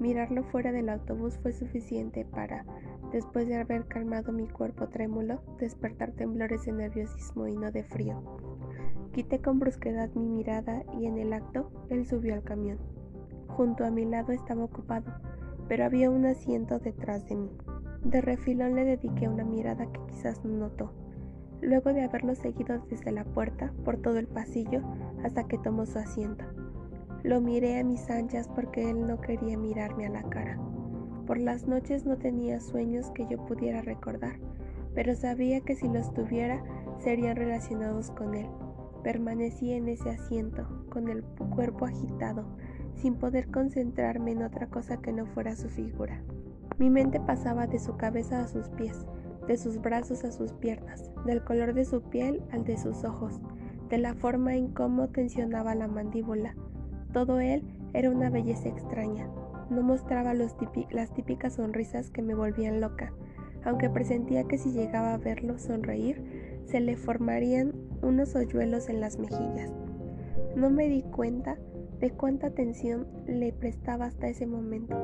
Mirarlo 0.00 0.42
fuera 0.44 0.72
del 0.72 0.88
autobús 0.88 1.36
fue 1.42 1.52
suficiente 1.52 2.24
para, 2.24 2.64
después 3.12 3.46
de 3.46 3.56
haber 3.56 3.84
calmado 3.84 4.32
mi 4.32 4.48
cuerpo 4.48 4.88
trémulo, 4.88 5.42
despertar 5.58 6.12
temblores 6.12 6.64
de 6.64 6.72
nerviosismo 6.72 7.46
y 7.46 7.56
no 7.56 7.70
de 7.70 7.84
frío. 7.84 8.22
Quité 9.12 9.42
con 9.42 9.58
brusquedad 9.58 10.08
mi 10.14 10.30
mirada 10.30 10.82
y 10.98 11.04
en 11.04 11.18
el 11.18 11.34
acto 11.34 11.70
él 11.90 12.06
subió 12.06 12.32
al 12.32 12.42
camión. 12.42 12.78
Junto 13.48 13.84
a 13.84 13.90
mi 13.90 14.06
lado 14.06 14.32
estaba 14.32 14.64
ocupado, 14.64 15.12
pero 15.68 15.84
había 15.84 16.10
un 16.10 16.26
asiento 16.26 16.78
detrás 16.78 17.28
de 17.28 17.36
mí. 17.36 17.50
De 18.04 18.20
refilón 18.20 18.74
le 18.74 18.84
dediqué 18.84 19.28
una 19.28 19.44
mirada 19.44 19.86
que 19.86 20.00
quizás 20.08 20.44
no 20.44 20.56
notó. 20.56 20.92
Luego 21.62 21.92
de 21.92 22.02
haberlo 22.02 22.34
seguido 22.34 22.78
desde 22.90 23.12
la 23.12 23.24
puerta, 23.24 23.72
por 23.84 23.96
todo 23.96 24.18
el 24.18 24.26
pasillo, 24.26 24.82
hasta 25.22 25.44
que 25.44 25.58
tomó 25.58 25.86
su 25.86 25.98
asiento. 25.98 26.44
Lo 27.22 27.40
miré 27.40 27.78
a 27.78 27.84
mis 27.84 28.10
anchas 28.10 28.48
porque 28.54 28.90
él 28.90 29.06
no 29.06 29.20
quería 29.20 29.56
mirarme 29.56 30.06
a 30.06 30.10
la 30.10 30.22
cara. 30.24 30.58
Por 31.26 31.38
las 31.38 31.66
noches 31.66 32.04
no 32.04 32.18
tenía 32.18 32.60
sueños 32.60 33.10
que 33.12 33.26
yo 33.26 33.42
pudiera 33.46 33.80
recordar, 33.80 34.38
pero 34.94 35.14
sabía 35.14 35.60
que 35.62 35.74
si 35.74 35.88
los 35.88 36.12
tuviera 36.12 36.62
serían 36.98 37.36
relacionados 37.36 38.10
con 38.10 38.34
él. 38.34 38.46
Permanecí 39.02 39.72
en 39.72 39.88
ese 39.88 40.10
asiento, 40.10 40.66
con 40.90 41.08
el 41.08 41.24
cuerpo 41.54 41.86
agitado, 41.86 42.44
sin 42.96 43.16
poder 43.16 43.50
concentrarme 43.50 44.32
en 44.32 44.42
otra 44.42 44.66
cosa 44.66 44.98
que 44.98 45.12
no 45.12 45.26
fuera 45.26 45.56
su 45.56 45.68
figura. 45.68 46.22
Mi 46.78 46.90
mente 46.90 47.20
pasaba 47.20 47.66
de 47.66 47.78
su 47.78 47.96
cabeza 47.96 48.40
a 48.40 48.48
sus 48.48 48.68
pies, 48.70 49.06
de 49.46 49.56
sus 49.56 49.80
brazos 49.80 50.24
a 50.24 50.32
sus 50.32 50.52
piernas, 50.52 51.10
del 51.24 51.42
color 51.44 51.74
de 51.74 51.84
su 51.84 52.02
piel 52.02 52.42
al 52.50 52.64
de 52.64 52.76
sus 52.76 53.04
ojos, 53.04 53.40
de 53.88 53.98
la 53.98 54.14
forma 54.14 54.56
en 54.56 54.68
cómo 54.68 55.08
tensionaba 55.08 55.74
la 55.74 55.88
mandíbula. 55.88 56.54
Todo 57.12 57.40
él 57.40 57.62
era 57.92 58.10
una 58.10 58.30
belleza 58.30 58.68
extraña. 58.68 59.28
No 59.70 59.82
mostraba 59.82 60.34
las 60.34 60.56
típicas 61.14 61.54
sonrisas 61.54 62.10
que 62.10 62.22
me 62.22 62.34
volvían 62.34 62.80
loca, 62.80 63.12
aunque 63.64 63.88
presentía 63.88 64.44
que 64.44 64.58
si 64.58 64.72
llegaba 64.72 65.14
a 65.14 65.18
verlo 65.18 65.58
sonreír, 65.58 66.62
se 66.66 66.80
le 66.80 66.96
formarían 66.96 67.72
unos 68.02 68.34
hoyuelos 68.34 68.88
en 68.88 69.00
las 69.00 69.18
mejillas. 69.18 69.72
No 70.56 70.70
me 70.70 70.88
di 70.88 71.02
cuenta 71.02 71.56
de 72.00 72.10
cuánta 72.10 72.48
atención 72.48 73.06
le 73.26 73.52
prestaba 73.52 74.06
hasta 74.06 74.28
ese 74.28 74.46
momento. 74.46 74.96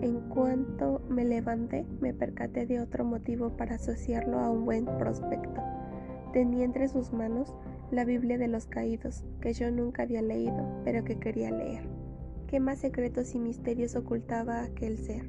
En 0.00 0.20
cuanto 0.28 1.00
me 1.08 1.24
levanté, 1.24 1.86
me 2.00 2.12
percaté 2.12 2.66
de 2.66 2.80
otro 2.80 3.04
motivo 3.04 3.56
para 3.56 3.76
asociarlo 3.76 4.38
a 4.40 4.50
un 4.50 4.64
buen 4.64 4.84
prospecto. 4.84 5.62
Tenía 6.32 6.64
entre 6.64 6.88
sus 6.88 7.12
manos 7.12 7.54
la 7.90 8.04
Biblia 8.04 8.38
de 8.38 8.48
los 8.48 8.66
Caídos, 8.66 9.24
que 9.40 9.52
yo 9.52 9.70
nunca 9.70 10.02
había 10.02 10.20
leído, 10.20 10.82
pero 10.84 11.04
que 11.04 11.18
quería 11.18 11.50
leer. 11.50 11.88
¿Qué 12.48 12.60
más 12.60 12.78
secretos 12.78 13.34
y 13.34 13.38
misterios 13.38 13.96
ocultaba 13.96 14.62
aquel 14.62 14.98
ser? 14.98 15.24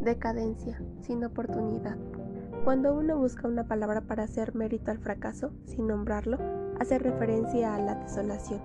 Decadencia, 0.00 0.82
sin 1.02 1.24
oportunidad. 1.24 1.96
Cuando 2.64 2.94
uno 2.94 3.18
busca 3.18 3.48
una 3.48 3.64
palabra 3.64 4.02
para 4.02 4.22
hacer 4.22 4.54
mérito 4.54 4.92
al 4.92 4.98
fracaso, 4.98 5.50
sin 5.64 5.88
nombrarlo, 5.88 6.38
hace 6.78 6.96
referencia 6.96 7.74
a 7.74 7.80
la 7.80 7.96
desolación, 7.96 8.60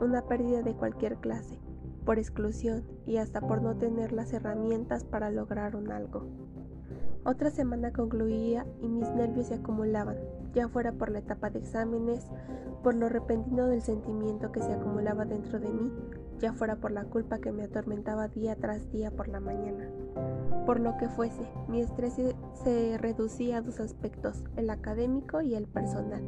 una 0.00 0.22
pérdida 0.22 0.62
de 0.62 0.74
cualquier 0.74 1.18
clase, 1.18 1.60
por 2.04 2.18
exclusión 2.18 2.82
y 3.06 3.18
hasta 3.18 3.40
por 3.40 3.62
no 3.62 3.76
tener 3.76 4.10
las 4.10 4.32
herramientas 4.32 5.04
para 5.04 5.30
lograr 5.30 5.76
un 5.76 5.92
algo. 5.92 6.26
Otra 7.24 7.50
semana 7.52 7.92
concluía 7.92 8.66
y 8.82 8.88
mis 8.88 9.08
nervios 9.10 9.46
se 9.46 9.54
acumulaban, 9.54 10.16
ya 10.52 10.68
fuera 10.68 10.90
por 10.90 11.08
la 11.08 11.20
etapa 11.20 11.48
de 11.48 11.60
exámenes, 11.60 12.26
por 12.82 12.96
lo 12.96 13.08
repentino 13.08 13.68
del 13.68 13.82
sentimiento 13.82 14.50
que 14.50 14.62
se 14.62 14.72
acumulaba 14.72 15.26
dentro 15.26 15.60
de 15.60 15.68
mí, 15.68 15.92
ya 16.40 16.54
fuera 16.54 16.74
por 16.74 16.90
la 16.90 17.04
culpa 17.04 17.38
que 17.38 17.52
me 17.52 17.62
atormentaba 17.62 18.26
día 18.26 18.56
tras 18.56 18.90
día 18.90 19.12
por 19.12 19.28
la 19.28 19.38
mañana. 19.38 19.88
Por 20.68 20.80
lo 20.80 20.98
que 20.98 21.08
fuese, 21.08 21.48
mi 21.66 21.80
estrés 21.80 22.20
se 22.52 22.98
reducía 22.98 23.56
a 23.56 23.62
dos 23.62 23.80
aspectos, 23.80 24.44
el 24.54 24.68
académico 24.68 25.40
y 25.40 25.54
el 25.54 25.66
personal. 25.66 26.22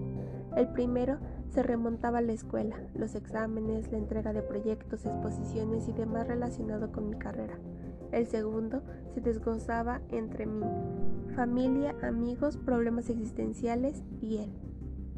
El 0.56 0.68
primero 0.68 1.18
se 1.50 1.62
remontaba 1.62 2.18
a 2.18 2.22
la 2.22 2.32
escuela, 2.32 2.76
los 2.94 3.16
exámenes, 3.16 3.92
la 3.92 3.98
entrega 3.98 4.32
de 4.32 4.40
proyectos, 4.40 5.04
exposiciones 5.04 5.88
y 5.88 5.92
demás 5.92 6.26
relacionado 6.26 6.90
con 6.90 7.10
mi 7.10 7.18
carrera. 7.18 7.58
El 8.12 8.26
segundo 8.28 8.82
se 9.12 9.20
desgozaba 9.20 10.00
entre 10.08 10.46
mí, 10.46 10.64
familia, 11.36 11.94
amigos, 12.02 12.56
problemas 12.56 13.10
existenciales 13.10 14.02
y 14.22 14.38
él. 14.38 14.54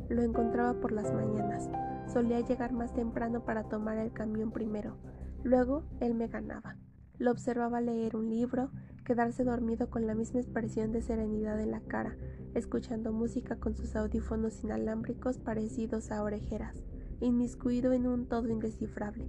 Lo 0.08 0.22
encontraba 0.22 0.80
por 0.80 0.90
las 0.90 1.14
mañanas. 1.14 1.70
Solía 2.12 2.40
llegar 2.40 2.72
más 2.72 2.92
temprano 2.92 3.44
para 3.44 3.68
tomar 3.68 3.98
el 3.98 4.12
camión 4.12 4.50
primero. 4.50 4.96
Luego 5.44 5.84
él 6.00 6.16
me 6.16 6.26
ganaba. 6.26 6.76
Lo 7.18 7.30
observaba 7.30 7.80
leer 7.80 8.16
un 8.16 8.28
libro, 8.28 8.72
quedarse 9.04 9.44
dormido 9.44 9.90
con 9.90 10.06
la 10.06 10.14
misma 10.14 10.40
expresión 10.40 10.92
de 10.92 11.02
serenidad 11.02 11.60
en 11.60 11.70
la 11.70 11.80
cara, 11.80 12.16
escuchando 12.54 13.12
música 13.12 13.56
con 13.56 13.74
sus 13.74 13.96
audífonos 13.96 14.62
inalámbricos 14.62 15.38
parecidos 15.38 16.10
a 16.10 16.22
orejeras, 16.22 16.82
inmiscuido 17.20 17.92
en 17.92 18.06
un 18.06 18.26
todo 18.26 18.48
indescifrable. 18.48 19.28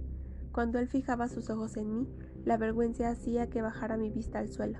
Cuando 0.52 0.78
él 0.78 0.88
fijaba 0.88 1.28
sus 1.28 1.50
ojos 1.50 1.76
en 1.76 1.92
mí, 1.92 2.08
la 2.44 2.56
vergüenza 2.56 3.08
hacía 3.08 3.48
que 3.48 3.62
bajara 3.62 3.96
mi 3.96 4.10
vista 4.10 4.38
al 4.38 4.48
suelo. 4.48 4.78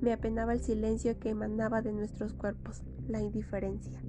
Me 0.00 0.12
apenaba 0.12 0.52
el 0.52 0.60
silencio 0.60 1.18
que 1.18 1.30
emanaba 1.30 1.80
de 1.80 1.92
nuestros 1.92 2.34
cuerpos, 2.34 2.82
la 3.08 3.22
indiferencia. 3.22 4.02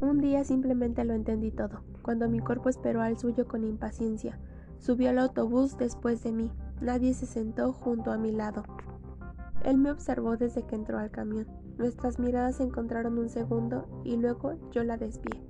Un 0.00 0.20
día 0.20 0.44
simplemente 0.44 1.04
lo 1.04 1.14
entendí 1.14 1.50
todo, 1.50 1.82
cuando 2.02 2.28
mi 2.28 2.38
cuerpo 2.38 2.68
esperó 2.68 3.02
al 3.02 3.18
suyo 3.18 3.46
con 3.48 3.64
impaciencia. 3.64 4.38
Subió 4.78 5.10
al 5.10 5.18
autobús 5.18 5.76
después 5.76 6.22
de 6.22 6.32
mí. 6.32 6.52
Nadie 6.80 7.12
se 7.12 7.26
sentó 7.26 7.72
junto 7.72 8.10
a 8.10 8.16
mi 8.16 8.32
lado. 8.32 8.64
Él 9.64 9.76
me 9.76 9.90
observó 9.90 10.36
desde 10.36 10.62
que 10.62 10.74
entró 10.74 10.98
al 10.98 11.10
camión. 11.10 11.46
Nuestras 11.76 12.18
miradas 12.18 12.56
se 12.56 12.62
encontraron 12.62 13.18
un 13.18 13.28
segundo 13.28 13.86
y 14.04 14.16
luego 14.16 14.54
yo 14.70 14.84
la 14.84 14.96
desvié. 14.96 15.42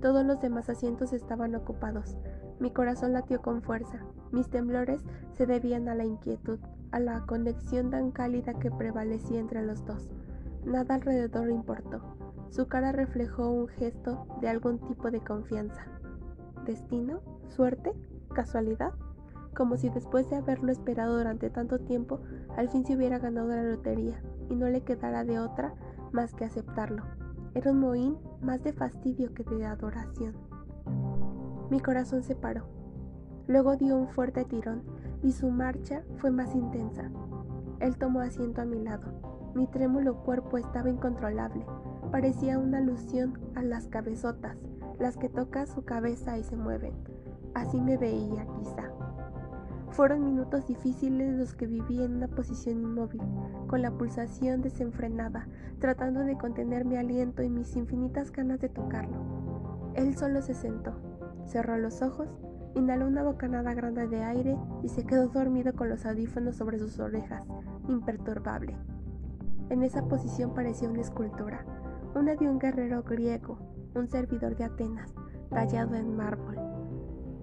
Todos 0.00 0.24
los 0.24 0.40
demás 0.40 0.68
asientos 0.68 1.12
estaban 1.12 1.54
ocupados. 1.54 2.16
Mi 2.60 2.70
corazón 2.70 3.12
latió 3.12 3.42
con 3.42 3.62
fuerza. 3.62 4.00
Mis 4.30 4.48
temblores 4.48 5.02
se 5.32 5.46
debían 5.46 5.88
a 5.88 5.94
la 5.94 6.04
inquietud, 6.04 6.58
a 6.92 7.00
la 7.00 7.26
conexión 7.26 7.90
tan 7.90 8.10
cálida 8.12 8.54
que 8.54 8.70
prevalecía 8.70 9.40
entre 9.40 9.64
los 9.64 9.84
dos. 9.84 10.08
Nada 10.64 10.94
alrededor 10.94 11.50
importó. 11.50 12.00
Su 12.50 12.66
cara 12.66 12.92
reflejó 12.92 13.50
un 13.50 13.68
gesto 13.68 14.26
de 14.40 14.48
algún 14.48 14.78
tipo 14.80 15.10
de 15.10 15.20
confianza. 15.20 15.86
¿Destino? 16.64 17.20
¿Suerte? 17.48 17.92
¿Casualidad? 18.34 18.92
Como 19.58 19.76
si 19.76 19.88
después 19.88 20.30
de 20.30 20.36
haberlo 20.36 20.70
esperado 20.70 21.18
durante 21.18 21.50
tanto 21.50 21.80
tiempo, 21.80 22.20
al 22.56 22.68
fin 22.68 22.86
se 22.86 22.94
hubiera 22.94 23.18
ganado 23.18 23.48
la 23.48 23.64
lotería 23.64 24.22
y 24.48 24.54
no 24.54 24.68
le 24.68 24.82
quedara 24.82 25.24
de 25.24 25.40
otra 25.40 25.74
más 26.12 26.32
que 26.32 26.44
aceptarlo. 26.44 27.02
Era 27.54 27.72
un 27.72 27.80
mohín 27.80 28.18
más 28.40 28.62
de 28.62 28.72
fastidio 28.72 29.34
que 29.34 29.42
de 29.42 29.66
adoración. 29.66 30.36
Mi 31.70 31.80
corazón 31.80 32.22
se 32.22 32.36
paró. 32.36 32.68
Luego 33.48 33.74
dio 33.74 33.96
un 33.96 34.06
fuerte 34.06 34.44
tirón 34.44 34.84
y 35.24 35.32
su 35.32 35.50
marcha 35.50 36.04
fue 36.18 36.30
más 36.30 36.54
intensa. 36.54 37.10
Él 37.80 37.98
tomó 37.98 38.20
asiento 38.20 38.62
a 38.62 38.64
mi 38.64 38.80
lado. 38.80 39.10
Mi 39.56 39.66
trémulo 39.66 40.22
cuerpo 40.22 40.58
estaba 40.58 40.88
incontrolable. 40.88 41.66
Parecía 42.12 42.60
una 42.60 42.78
alusión 42.78 43.36
a 43.56 43.62
las 43.62 43.88
cabezotas, 43.88 44.56
las 45.00 45.16
que 45.16 45.28
tocan 45.28 45.66
su 45.66 45.84
cabeza 45.84 46.38
y 46.38 46.44
se 46.44 46.54
mueven. 46.54 46.94
Así 47.54 47.80
me 47.80 47.96
veía, 47.96 48.46
quizá. 48.56 49.07
Fueron 49.90 50.24
minutos 50.24 50.66
difíciles 50.66 51.34
los 51.38 51.54
que 51.54 51.66
viví 51.66 52.02
en 52.02 52.16
una 52.16 52.28
posición 52.28 52.80
inmóvil, 52.80 53.22
con 53.66 53.82
la 53.82 53.90
pulsación 53.90 54.62
desenfrenada, 54.62 55.48
tratando 55.80 56.20
de 56.20 56.36
contener 56.36 56.84
mi 56.84 56.96
aliento 56.96 57.42
y 57.42 57.48
mis 57.48 57.74
infinitas 57.76 58.30
ganas 58.30 58.60
de 58.60 58.68
tocarlo. 58.68 59.92
Él 59.94 60.16
solo 60.16 60.42
se 60.42 60.54
sentó, 60.54 60.92
cerró 61.46 61.78
los 61.78 62.02
ojos, 62.02 62.28
inhaló 62.74 63.06
una 63.06 63.24
bocanada 63.24 63.74
grande 63.74 64.06
de 64.06 64.22
aire 64.22 64.56
y 64.82 64.88
se 64.88 65.04
quedó 65.04 65.28
dormido 65.28 65.72
con 65.74 65.88
los 65.88 66.06
audífonos 66.06 66.56
sobre 66.56 66.78
sus 66.78 66.98
orejas, 67.00 67.42
imperturbable. 67.88 68.76
En 69.70 69.82
esa 69.82 70.06
posición 70.06 70.54
parecía 70.54 70.88
una 70.88 71.00
escultura, 71.00 71.64
una 72.14 72.34
de 72.36 72.48
un 72.48 72.58
guerrero 72.58 73.02
griego, 73.02 73.58
un 73.94 74.06
servidor 74.08 74.56
de 74.56 74.64
Atenas, 74.64 75.12
tallado 75.50 75.94
en 75.96 76.16
mármol. 76.16 76.77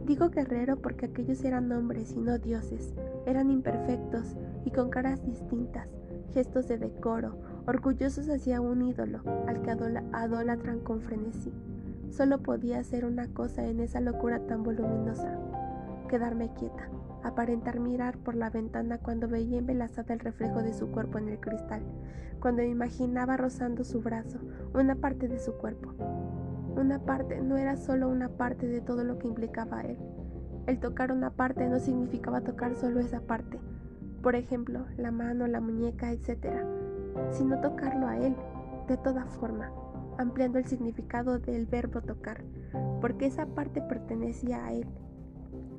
Digo 0.06 0.30
guerrero 0.30 0.76
porque 0.78 1.08
aquellos 1.08 1.44
eran 1.44 1.72
hombres 1.72 2.14
y 2.14 2.20
no 2.20 2.38
dioses, 2.38 2.94
eran 3.26 3.50
imperfectos 3.50 4.36
y 4.64 4.70
con 4.70 4.92
caras 4.92 5.26
distintas, 5.26 5.88
gestos 6.32 6.68
de 6.68 6.78
decoro, 6.78 7.40
orgullosos 7.66 8.30
hacia 8.30 8.62
un 8.62 8.84
ídolo 8.84 9.22
al 9.48 9.64
que 9.64 9.72
adolatran 9.72 10.82
con 10.82 11.02
frenesí. 11.02 11.52
Solo 12.12 12.38
podía 12.38 12.78
hacer 12.78 13.04
una 13.04 13.28
cosa 13.30 13.66
en 13.66 13.80
esa 13.80 14.00
locura 14.00 14.46
tan 14.46 14.62
voluminosa, 14.62 15.40
quedarme 16.08 16.54
quieta, 16.54 16.88
aparentar 17.24 17.80
mirar 17.80 18.20
por 18.20 18.36
la 18.36 18.52
ventana 18.52 19.00
cuando 19.00 19.28
veía 19.28 19.58
embelazada 19.58 20.14
el 20.14 20.20
reflejo 20.20 20.62
de 20.62 20.74
su 20.74 20.88
cuerpo 20.92 21.18
en 21.18 21.30
el 21.30 21.40
cristal, 21.40 21.82
cuando 22.40 22.62
me 22.62 22.70
imaginaba 22.70 23.38
rozando 23.38 23.84
su 23.84 24.02
brazo, 24.02 24.38
una 24.76 24.94
parte 24.94 25.28
de 25.28 25.40
su 25.40 25.54
cuerpo, 25.54 25.96
una 26.76 27.00
parte 27.00 27.42
no 27.42 27.58
era 27.58 27.78
solo 27.78 28.10
una 28.10 28.30
parte 28.30 28.68
de 28.68 28.82
todo 28.82 29.04
lo 29.04 29.18
que 29.18 29.28
implicaba 29.28 29.82
él. 29.82 29.98
El 30.68 30.80
tocar 30.80 31.12
una 31.12 31.32
parte 31.32 31.68
no 31.68 31.80
significaba 31.80 32.42
tocar 32.42 32.76
solo 32.76 33.00
esa 33.00 33.22
parte, 33.22 33.60
por 34.26 34.36
ejemplo, 34.36 34.86
la 34.98 35.12
mano, 35.12 35.46
la 35.46 35.62
muñeca, 35.62 36.12
etc., 36.12 36.64
sino 37.30 37.62
tocarlo 37.62 38.08
a 38.08 38.18
él, 38.18 38.36
de 38.88 38.98
toda 38.98 39.26
forma, 39.26 39.70
ampliando 40.18 40.58
el 40.58 40.66
significado 40.66 41.38
del 41.38 41.68
verbo 41.68 42.02
tocar, 42.02 42.44
porque 43.02 43.28
esa 43.28 43.46
parte 43.46 43.84
pertenecía 43.84 44.66
a 44.66 44.74
él. 44.74 44.88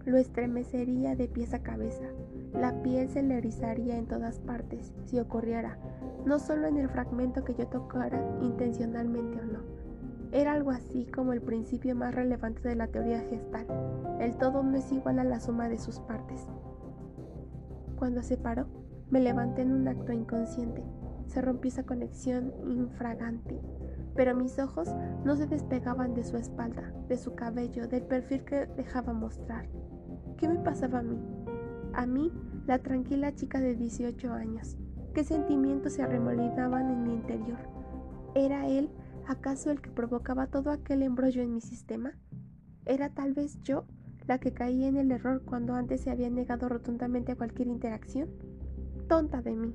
Lo 0.04 0.16
estremecería 0.16 1.16
de 1.16 1.26
pies 1.26 1.54
a 1.54 1.64
cabeza, 1.64 2.04
la 2.54 2.82
piel 2.82 3.08
se 3.08 3.24
le 3.24 3.38
erizaría 3.38 3.98
en 3.98 4.06
todas 4.06 4.38
partes, 4.38 4.94
si 5.06 5.18
ocurriera, 5.18 5.76
no 6.24 6.38
solo 6.38 6.68
en 6.68 6.76
el 6.76 6.88
fragmento 6.88 7.42
que 7.42 7.54
yo 7.54 7.66
tocara 7.66 8.24
intencionalmente 8.40 9.40
o 9.40 9.44
no. 9.44 9.85
Era 10.36 10.52
algo 10.52 10.70
así 10.70 11.06
como 11.06 11.32
el 11.32 11.40
principio 11.40 11.96
más 11.96 12.14
relevante 12.14 12.68
de 12.68 12.76
la 12.76 12.88
teoría 12.88 13.20
gestal. 13.20 13.66
El 14.20 14.36
todo 14.36 14.62
no 14.62 14.76
es 14.76 14.92
igual 14.92 15.18
a 15.18 15.24
la 15.24 15.40
suma 15.40 15.66
de 15.70 15.78
sus 15.78 15.98
partes. 16.00 16.46
Cuando 17.98 18.22
se 18.22 18.36
paró, 18.36 18.66
me 19.08 19.20
levanté 19.20 19.62
en 19.62 19.72
un 19.72 19.88
acto 19.88 20.12
inconsciente. 20.12 20.84
Se 21.26 21.40
rompió 21.40 21.70
esa 21.70 21.86
conexión 21.86 22.52
infragante, 22.68 23.58
pero 24.14 24.36
mis 24.36 24.58
ojos 24.58 24.94
no 25.24 25.36
se 25.36 25.46
despegaban 25.46 26.12
de 26.12 26.22
su 26.22 26.36
espalda, 26.36 26.92
de 27.08 27.16
su 27.16 27.34
cabello, 27.34 27.88
del 27.88 28.02
perfil 28.02 28.44
que 28.44 28.66
dejaba 28.66 29.14
mostrar. 29.14 29.70
¿Qué 30.36 30.48
me 30.48 30.58
pasaba 30.58 30.98
a 30.98 31.02
mí? 31.02 31.18
A 31.94 32.04
mí, 32.04 32.30
la 32.66 32.78
tranquila 32.80 33.34
chica 33.34 33.58
de 33.58 33.74
18 33.74 34.30
años. 34.34 34.76
¿Qué 35.14 35.24
sentimientos 35.24 35.94
se 35.94 36.02
arremolinaban 36.02 36.90
en 36.90 37.04
mi 37.04 37.14
interior? 37.14 37.58
¿Era 38.34 38.66
él 38.66 38.90
¿Acaso 39.28 39.72
el 39.72 39.80
que 39.80 39.90
provocaba 39.90 40.46
todo 40.46 40.70
aquel 40.70 41.02
embrollo 41.02 41.42
en 41.42 41.52
mi 41.52 41.60
sistema? 41.60 42.12
¿Era 42.84 43.10
tal 43.10 43.34
vez 43.34 43.60
yo 43.62 43.84
la 44.28 44.38
que 44.38 44.52
caía 44.52 44.86
en 44.86 44.96
el 44.96 45.10
error 45.10 45.42
cuando 45.44 45.74
antes 45.74 46.02
se 46.02 46.10
había 46.10 46.30
negado 46.30 46.68
rotundamente 46.68 47.32
a 47.32 47.36
cualquier 47.36 47.66
interacción? 47.66 48.28
Tonta 49.08 49.42
de 49.42 49.56
mí. 49.56 49.74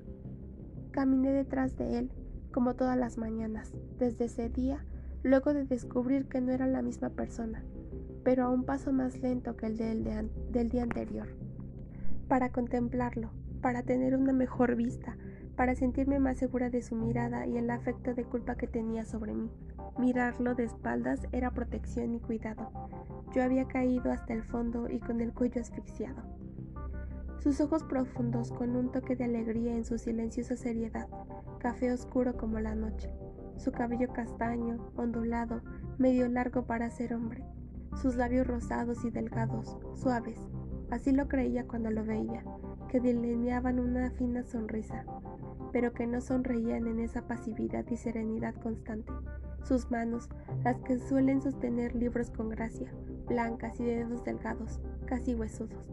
Caminé 0.92 1.34
detrás 1.34 1.76
de 1.78 2.00
él, 2.00 2.12
como 2.54 2.76
todas 2.76 2.98
las 2.98 3.18
mañanas, 3.18 3.74
desde 4.00 4.26
ese 4.26 4.48
día, 4.48 4.86
luego 5.22 5.54
de 5.54 5.66
descubrir 5.66 6.30
que 6.30 6.40
no 6.40 6.54
era 6.54 6.66
la 6.66 6.82
misma 6.82 7.10
persona, 7.10 7.62
pero 8.24 8.46
a 8.46 8.50
un 8.50 8.64
paso 8.64 8.94
más 8.94 9.20
lento 9.20 9.58
que 9.58 9.66
el 9.66 9.78
del, 9.78 10.32
del 10.50 10.70
día 10.70 10.84
anterior. 10.84 11.28
Para 12.30 12.54
contemplarlo, 12.54 13.32
para 13.62 13.84
tener 13.84 14.16
una 14.16 14.32
mejor 14.32 14.78
vista, 14.78 15.18
para 15.62 15.76
sentirme 15.76 16.18
más 16.18 16.40
segura 16.40 16.72
de 16.72 16.82
su 16.82 16.96
mirada 16.96 17.46
y 17.46 17.56
el 17.56 17.70
afecto 17.70 18.16
de 18.16 18.24
culpa 18.24 18.56
que 18.56 18.66
tenía 18.66 19.06
sobre 19.06 19.36
mí. 19.36 19.48
Mirarlo 20.00 20.56
de 20.56 20.64
espaldas 20.64 21.28
era 21.32 21.52
protección 21.52 22.16
y 22.16 22.20
cuidado. 22.20 22.72
Yo 23.32 23.44
había 23.44 23.68
caído 23.68 24.12
hasta 24.12 24.34
el 24.34 24.42
fondo 24.42 24.90
y 24.90 25.00
con 25.00 25.22
el 25.22 25.32
cuello 25.34 25.62
asfixiado. 25.62 26.24
Sus 27.38 27.62
ojos 27.62 27.84
profundos 27.84 28.52
con 28.52 28.76
un 28.76 28.92
toque 28.92 29.16
de 29.16 29.26
alegría 29.26 29.76
en 29.76 29.86
su 29.86 30.00
silenciosa 30.00 30.58
seriedad, 30.58 31.08
café 31.60 31.92
oscuro 31.92 32.36
como 32.38 32.60
la 32.60 32.74
noche, 32.74 33.14
su 33.58 33.72
cabello 33.72 34.12
castaño, 34.12 34.92
ondulado, 34.96 35.62
medio 36.00 36.28
largo 36.28 36.66
para 36.66 36.90
ser 36.90 37.14
hombre, 37.14 37.44
sus 38.02 38.16
labios 38.16 38.48
rosados 38.48 39.06
y 39.06 39.12
delgados, 39.12 39.78
suaves, 39.94 40.40
así 40.90 41.12
lo 41.12 41.28
creía 41.28 41.68
cuando 41.68 41.92
lo 41.92 42.04
veía, 42.04 42.44
que 42.90 43.00
delineaban 43.00 43.80
una 43.80 44.10
fina 44.10 44.44
sonrisa, 44.44 45.06
pero 45.72 45.94
que 45.94 46.08
no 46.08 46.22
sonreían 46.22 46.88
en 46.88 47.00
esa 47.00 47.28
pasividad 47.28 47.86
y 47.90 47.98
serenidad 47.98 48.56
constante. 48.56 49.12
Sus 49.64 49.90
manos, 49.92 50.30
las 50.64 50.78
que 50.82 50.98
suelen 50.98 51.42
sostener 51.42 51.96
libros 51.96 52.32
con 52.32 52.50
gracia, 52.50 52.92
blancas 53.28 53.80
y 53.80 53.86
de 53.86 53.98
dedos 53.98 54.24
delgados, 54.24 54.80
casi 55.06 55.36
huesudos, 55.36 55.92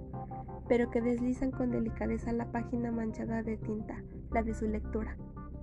pero 0.68 0.90
que 0.90 1.00
deslizan 1.00 1.50
con 1.50 1.70
delicadeza 1.70 2.32
la 2.32 2.50
página 2.50 2.90
manchada 2.90 3.42
de 3.42 3.56
tinta, 3.56 4.02
la 4.30 4.42
de 4.42 4.54
su 4.54 4.66
lectura. 4.66 5.16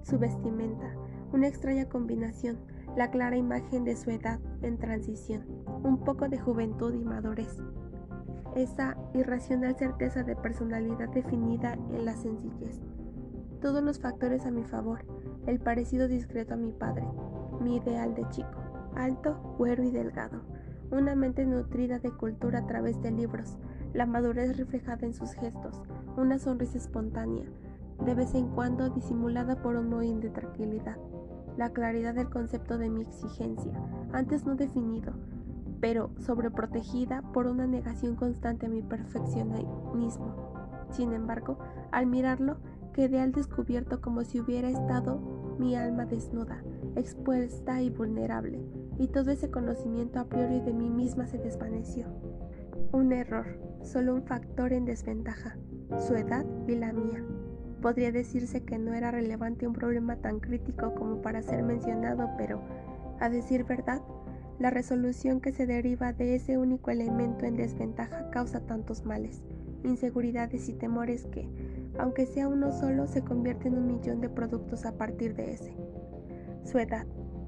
Su 0.03 0.19
vestimenta, 0.19 0.93
una 1.33 1.47
extraña 1.47 1.89
combinación, 1.89 2.59
la 2.95 3.09
clara 3.09 3.37
imagen 3.37 3.83
de 3.83 3.95
su 3.95 4.11
edad 4.11 4.39
en 4.61 4.77
transición, 4.77 5.43
un 5.83 6.03
poco 6.03 6.29
de 6.29 6.39
juventud 6.39 6.93
y 6.93 7.03
madurez. 7.03 7.57
Esa 8.55 8.95
irracional 9.15 9.75
certeza 9.75 10.23
de 10.23 10.35
personalidad 10.35 11.09
definida 11.09 11.73
en 11.73 12.05
la 12.05 12.15
sencillez 12.15 12.79
todos 13.55 13.83
los 13.83 13.99
factores 13.99 14.45
a 14.45 14.51
mi 14.51 14.63
favor, 14.63 15.05
el 15.47 15.59
parecido 15.59 16.07
discreto 16.07 16.53
a 16.53 16.57
mi 16.57 16.71
padre, 16.71 17.07
mi 17.61 17.77
ideal 17.77 18.13
de 18.15 18.27
chico, 18.29 18.61
alto, 18.95 19.55
güero 19.57 19.83
y 19.83 19.91
delgado, 19.91 20.41
una 20.91 21.15
mente 21.15 21.45
nutrida 21.45 21.99
de 21.99 22.11
cultura 22.11 22.59
a 22.59 22.67
través 22.67 23.01
de 23.01 23.11
libros, 23.11 23.57
la 23.93 24.05
madurez 24.05 24.57
reflejada 24.57 25.05
en 25.05 25.13
sus 25.13 25.33
gestos, 25.33 25.81
una 26.17 26.37
sonrisa 26.37 26.77
espontánea, 26.77 27.45
de 28.03 28.13
vez 28.13 28.35
en 28.35 28.49
cuando 28.49 28.89
disimulada 28.89 29.61
por 29.61 29.75
un 29.75 29.89
mohín 29.89 30.19
de 30.19 30.29
tranquilidad, 30.29 30.97
la 31.57 31.71
claridad 31.71 32.13
del 32.13 32.29
concepto 32.29 32.77
de 32.77 32.89
mi 32.89 33.01
exigencia, 33.01 33.73
antes 34.11 34.45
no 34.45 34.55
definido, 34.55 35.13
pero 35.79 36.09
sobreprotegida 36.19 37.21
por 37.33 37.47
una 37.47 37.67
negación 37.67 38.15
constante 38.15 38.65
a 38.65 38.69
mi 38.69 38.81
perfeccionismo. 38.81 40.55
Sin 40.89 41.13
embargo, 41.13 41.57
al 41.91 42.05
mirarlo, 42.05 42.57
Quedé 42.95 43.19
al 43.19 43.33
descubierto 43.33 43.99
como 43.99 44.23
si 44.23 44.39
hubiera 44.39 44.69
estado 44.69 45.19
mi 45.59 45.75
alma 45.75 46.05
desnuda, 46.05 46.63
expuesta 46.95 47.81
y 47.81 47.89
vulnerable, 47.89 48.61
y 48.97 49.09
todo 49.09 49.31
ese 49.31 49.51
conocimiento 49.51 50.17
a 50.17 50.29
priori 50.29 50.61
de 50.61 50.71
mí 50.71 50.89
misma 50.89 51.27
se 51.27 51.37
desvaneció. 51.37 52.07
Un 52.93 53.11
error, 53.11 53.59
solo 53.83 54.15
un 54.15 54.23
factor 54.23 54.71
en 54.71 54.85
desventaja, 54.85 55.57
su 56.07 56.15
edad 56.15 56.45
y 56.69 56.75
la 56.75 56.93
mía. 56.93 57.21
Podría 57.81 58.13
decirse 58.13 58.63
que 58.63 58.79
no 58.79 58.93
era 58.93 59.11
relevante 59.11 59.67
un 59.67 59.73
problema 59.73 60.15
tan 60.15 60.39
crítico 60.39 60.95
como 60.95 61.21
para 61.21 61.41
ser 61.41 61.63
mencionado, 61.63 62.29
pero, 62.37 62.61
a 63.19 63.27
decir 63.27 63.65
verdad, 63.65 64.01
La 64.57 64.69
resolución 64.69 65.41
que 65.41 65.51
se 65.51 65.65
deriva 65.65 66.13
de 66.13 66.35
ese 66.35 66.57
único 66.57 66.89
elemento 66.89 67.45
en 67.45 67.57
desventaja 67.57 68.29
causa 68.29 68.61
tantos 68.61 69.05
males, 69.05 69.43
inseguridades 69.83 70.69
y 70.69 70.73
temores 70.73 71.25
que, 71.25 71.49
aunque 71.97 72.25
sea 72.25 72.47
uno 72.47 72.71
solo, 72.71 73.07
se 73.07 73.23
convierte 73.23 73.67
en 73.67 73.77
un 73.77 73.87
millón 73.87 74.21
de 74.21 74.29
productos 74.29 74.85
a 74.85 74.97
partir 74.97 75.35
de 75.35 75.53
ese. 75.53 75.75
Su 76.63 76.79
edad, 76.79 77.05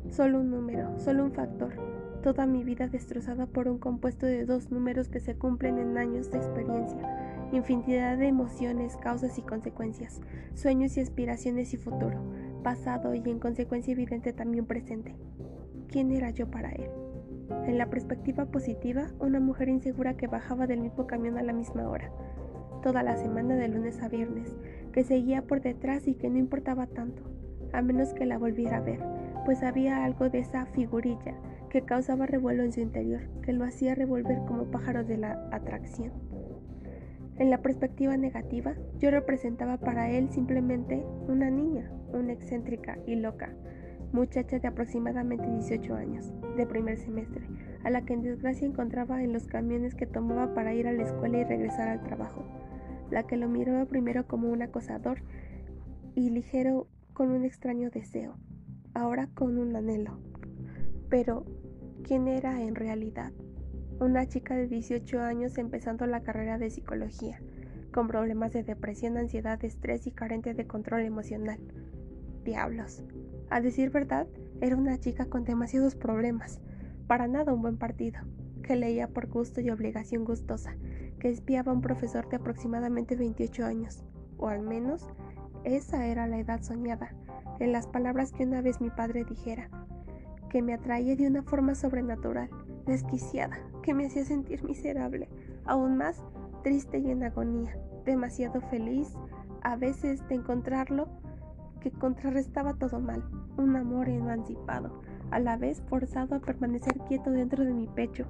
solo 0.09 0.39
un 0.39 0.51
número, 0.51 0.97
solo 0.99 1.25
un 1.25 1.31
factor, 1.31 1.73
toda 2.21 2.45
mi 2.45 2.63
vida 2.63 2.87
destrozada 2.87 3.45
por 3.45 3.67
un 3.67 3.77
compuesto 3.77 4.25
de 4.25 4.45
dos 4.45 4.71
números 4.71 5.09
que 5.09 5.19
se 5.19 5.35
cumplen 5.35 5.77
en 5.77 5.97
años 5.97 6.31
de 6.31 6.37
experiencia, 6.37 7.47
infinidad 7.51 8.17
de 8.17 8.27
emociones, 8.27 8.97
causas 8.97 9.37
y 9.37 9.41
consecuencias, 9.41 10.21
sueños 10.53 10.97
y 10.97 11.01
aspiraciones 11.01 11.73
y 11.73 11.77
futuro, 11.77 12.19
pasado 12.63 13.15
y 13.15 13.21
en 13.29 13.39
consecuencia 13.39 13.93
evidente 13.93 14.33
también 14.33 14.65
presente. 14.65 15.15
¿Quién 15.87 16.11
era 16.11 16.31
yo 16.31 16.51
para 16.51 16.71
él? 16.71 16.89
En 17.65 17.77
la 17.77 17.89
perspectiva 17.89 18.45
positiva, 18.45 19.07
una 19.19 19.39
mujer 19.39 19.69
insegura 19.69 20.17
que 20.17 20.27
bajaba 20.27 20.67
del 20.67 20.81
mismo 20.81 21.07
camión 21.07 21.37
a 21.37 21.43
la 21.43 21.53
misma 21.53 21.87
hora, 21.87 22.11
toda 22.87 23.03
la 23.03 23.17
semana 23.17 23.57
de 23.57 23.67
lunes 23.67 24.01
a 24.01 24.07
viernes, 24.07 24.55
que 24.93 25.03
seguía 25.03 25.41
por 25.41 25.59
detrás 25.59 26.07
y 26.07 26.15
que 26.15 26.29
no 26.29 26.37
importaba 26.37 26.87
tanto, 26.87 27.21
a 27.73 27.81
menos 27.81 28.13
que 28.13 28.25
la 28.25 28.37
volviera 28.37 28.77
a 28.77 28.79
ver, 28.79 29.01
pues 29.43 29.61
había 29.61 30.05
algo 30.05 30.29
de 30.29 30.39
esa 30.39 30.65
figurilla 30.67 31.35
que 31.69 31.81
causaba 31.81 32.27
revuelo 32.27 32.63
en 32.63 32.71
su 32.71 32.79
interior, 32.79 33.27
que 33.41 33.51
lo 33.51 33.65
hacía 33.65 33.93
revolver 33.93 34.37
como 34.47 34.71
pájaro 34.71 35.03
de 35.03 35.17
la 35.17 35.49
atracción. 35.51 36.13
En 37.37 37.49
la 37.49 37.61
perspectiva 37.61 38.15
negativa, 38.15 38.75
yo 38.99 39.11
representaba 39.11 39.75
para 39.75 40.09
él 40.09 40.29
simplemente 40.29 41.03
una 41.27 41.49
niña, 41.49 41.91
una 42.13 42.31
excéntrica 42.31 42.99
y 43.05 43.15
loca, 43.15 43.49
muchacha 44.13 44.59
de 44.59 44.67
aproximadamente 44.69 45.45
18 45.45 45.93
años, 45.93 46.31
de 46.55 46.65
primer 46.65 46.97
semestre, 46.97 47.49
a 47.83 47.89
la 47.89 48.05
que 48.05 48.13
en 48.13 48.21
desgracia 48.21 48.65
encontraba 48.65 49.21
en 49.23 49.33
los 49.33 49.45
camiones 49.45 49.93
que 49.93 50.05
tomaba 50.05 50.53
para 50.53 50.73
ir 50.73 50.87
a 50.87 50.93
la 50.93 51.03
escuela 51.03 51.39
y 51.39 51.43
regresar 51.43 51.89
al 51.89 52.01
trabajo, 52.03 52.45
la 53.11 53.23
que 53.23 53.37
lo 53.37 53.47
miraba 53.47 53.85
primero 53.85 54.27
como 54.27 54.49
un 54.49 54.61
acosador 54.61 55.21
y 56.15 56.29
ligero 56.29 56.87
con 57.13 57.31
un 57.31 57.45
extraño 57.45 57.89
deseo, 57.89 58.37
ahora 58.93 59.27
con 59.33 59.57
un 59.57 59.75
anhelo. 59.75 60.19
Pero, 61.09 61.45
¿quién 62.03 62.27
era 62.27 62.61
en 62.61 62.75
realidad? 62.75 63.31
Una 63.99 64.27
chica 64.27 64.55
de 64.55 64.67
18 64.67 65.21
años 65.21 65.57
empezando 65.57 66.05
la 66.05 66.21
carrera 66.21 66.57
de 66.57 66.69
psicología, 66.69 67.39
con 67.91 68.07
problemas 68.07 68.53
de 68.53 68.63
depresión, 68.63 69.17
ansiedad, 69.17 69.63
estrés 69.63 70.05
y 70.05 70.11
carente 70.11 70.53
de 70.53 70.67
control 70.67 71.01
emocional. 71.01 71.59
Diablos. 72.43 73.03
A 73.49 73.61
decir 73.61 73.89
verdad, 73.89 74.27
era 74.61 74.75
una 74.75 74.99
chica 74.99 75.25
con 75.25 75.43
demasiados 75.43 75.95
problemas, 75.95 76.61
para 77.07 77.27
nada 77.27 77.53
un 77.53 77.61
buen 77.61 77.77
partido, 77.77 78.19
que 78.63 78.75
leía 78.75 79.07
por 79.07 79.27
gusto 79.27 79.61
y 79.61 79.69
obligación 79.69 80.25
gustosa, 80.25 80.75
que 81.19 81.29
espiaba 81.29 81.71
a 81.71 81.75
un 81.75 81.81
profesor 81.81 82.27
de 82.29 82.37
aproximadamente 82.37 83.15
28 83.15 83.65
años, 83.65 84.03
o 84.37 84.47
al 84.47 84.61
menos 84.61 85.07
esa 85.63 86.05
era 86.05 86.27
la 86.27 86.39
edad 86.39 86.61
soñada, 86.61 87.13
en 87.59 87.71
las 87.71 87.87
palabras 87.87 88.31
que 88.31 88.43
una 88.43 88.61
vez 88.61 88.79
mi 88.81 88.89
padre 88.89 89.23
dijera, 89.23 89.69
que 90.49 90.61
me 90.61 90.73
atraía 90.73 91.15
de 91.15 91.27
una 91.27 91.43
forma 91.43 91.75
sobrenatural, 91.75 92.49
desquiciada, 92.85 93.57
que 93.81 93.93
me 93.93 94.05
hacía 94.05 94.25
sentir 94.25 94.63
miserable, 94.63 95.27
aún 95.65 95.97
más 95.97 96.23
triste 96.63 96.99
y 96.99 97.11
en 97.11 97.23
agonía, 97.23 97.77
demasiado 98.05 98.61
feliz, 98.61 99.13
a 99.61 99.75
veces 99.75 100.25
de 100.29 100.35
encontrarlo, 100.35 101.07
que 101.81 101.91
contrarrestaba 101.91 102.73
todo 102.73 102.99
mal, 102.99 103.23
un 103.57 103.75
amor 103.75 104.09
emancipado, 104.09 105.01
a 105.31 105.39
la 105.39 105.57
vez 105.57 105.81
forzado 105.89 106.35
a 106.35 106.39
permanecer 106.39 106.97
quieto 107.07 107.31
dentro 107.31 107.65
de 107.65 107.73
mi 107.73 107.87
pecho, 107.87 108.25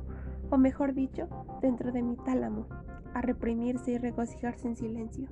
o 0.50 0.58
mejor 0.58 0.94
dicho, 0.94 1.28
dentro 1.62 1.92
de 1.92 2.02
mi 2.02 2.16
tálamo, 2.16 2.68
a 3.14 3.22
reprimirse 3.22 3.92
y 3.92 3.98
regocijarse 3.98 4.68
en 4.68 4.76
silencio. 4.76 5.28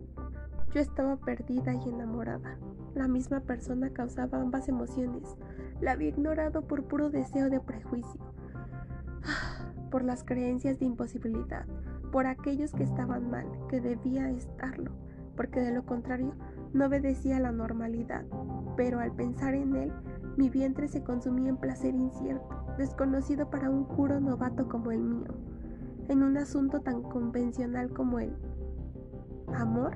Yo 0.73 0.81
estaba 0.81 1.15
perdida 1.17 1.73
y 1.73 1.89
enamorada. 1.89 2.57
La 2.95 3.07
misma 3.07 3.39
persona 3.39 3.91
causaba 3.91 4.41
ambas 4.41 4.67
emociones. 4.67 5.37
La 5.79 5.91
había 5.91 6.09
ignorado 6.09 6.63
por 6.63 6.83
puro 6.83 7.09
deseo 7.09 7.49
de 7.49 7.61
prejuicio, 7.61 8.19
por 9.91 10.03
las 10.03 10.23
creencias 10.23 10.79
de 10.79 10.85
imposibilidad, 10.85 11.65
por 12.11 12.27
aquellos 12.27 12.73
que 12.73 12.83
estaban 12.83 13.29
mal, 13.29 13.45
que 13.69 13.79
debía 13.79 14.29
estarlo, 14.29 14.91
porque 15.35 15.61
de 15.61 15.73
lo 15.73 15.85
contrario 15.85 16.33
no 16.73 16.87
obedecía 16.87 17.37
a 17.37 17.41
la 17.41 17.51
normalidad. 17.51 18.25
Pero 18.75 18.99
al 18.99 19.13
pensar 19.13 19.53
en 19.53 19.75
él, 19.75 19.93
mi 20.35 20.49
vientre 20.49 20.87
se 20.89 21.03
consumía 21.03 21.49
en 21.49 21.57
placer 21.57 21.95
incierto, 21.95 22.64
desconocido 22.77 23.49
para 23.49 23.69
un 23.69 23.85
puro 23.87 24.19
novato 24.19 24.67
como 24.67 24.91
el 24.91 25.01
mío, 25.01 25.33
en 26.07 26.23
un 26.23 26.37
asunto 26.37 26.81
tan 26.81 27.01
convencional 27.03 27.91
como 27.91 28.19
el 28.19 28.35
amor. 29.53 29.95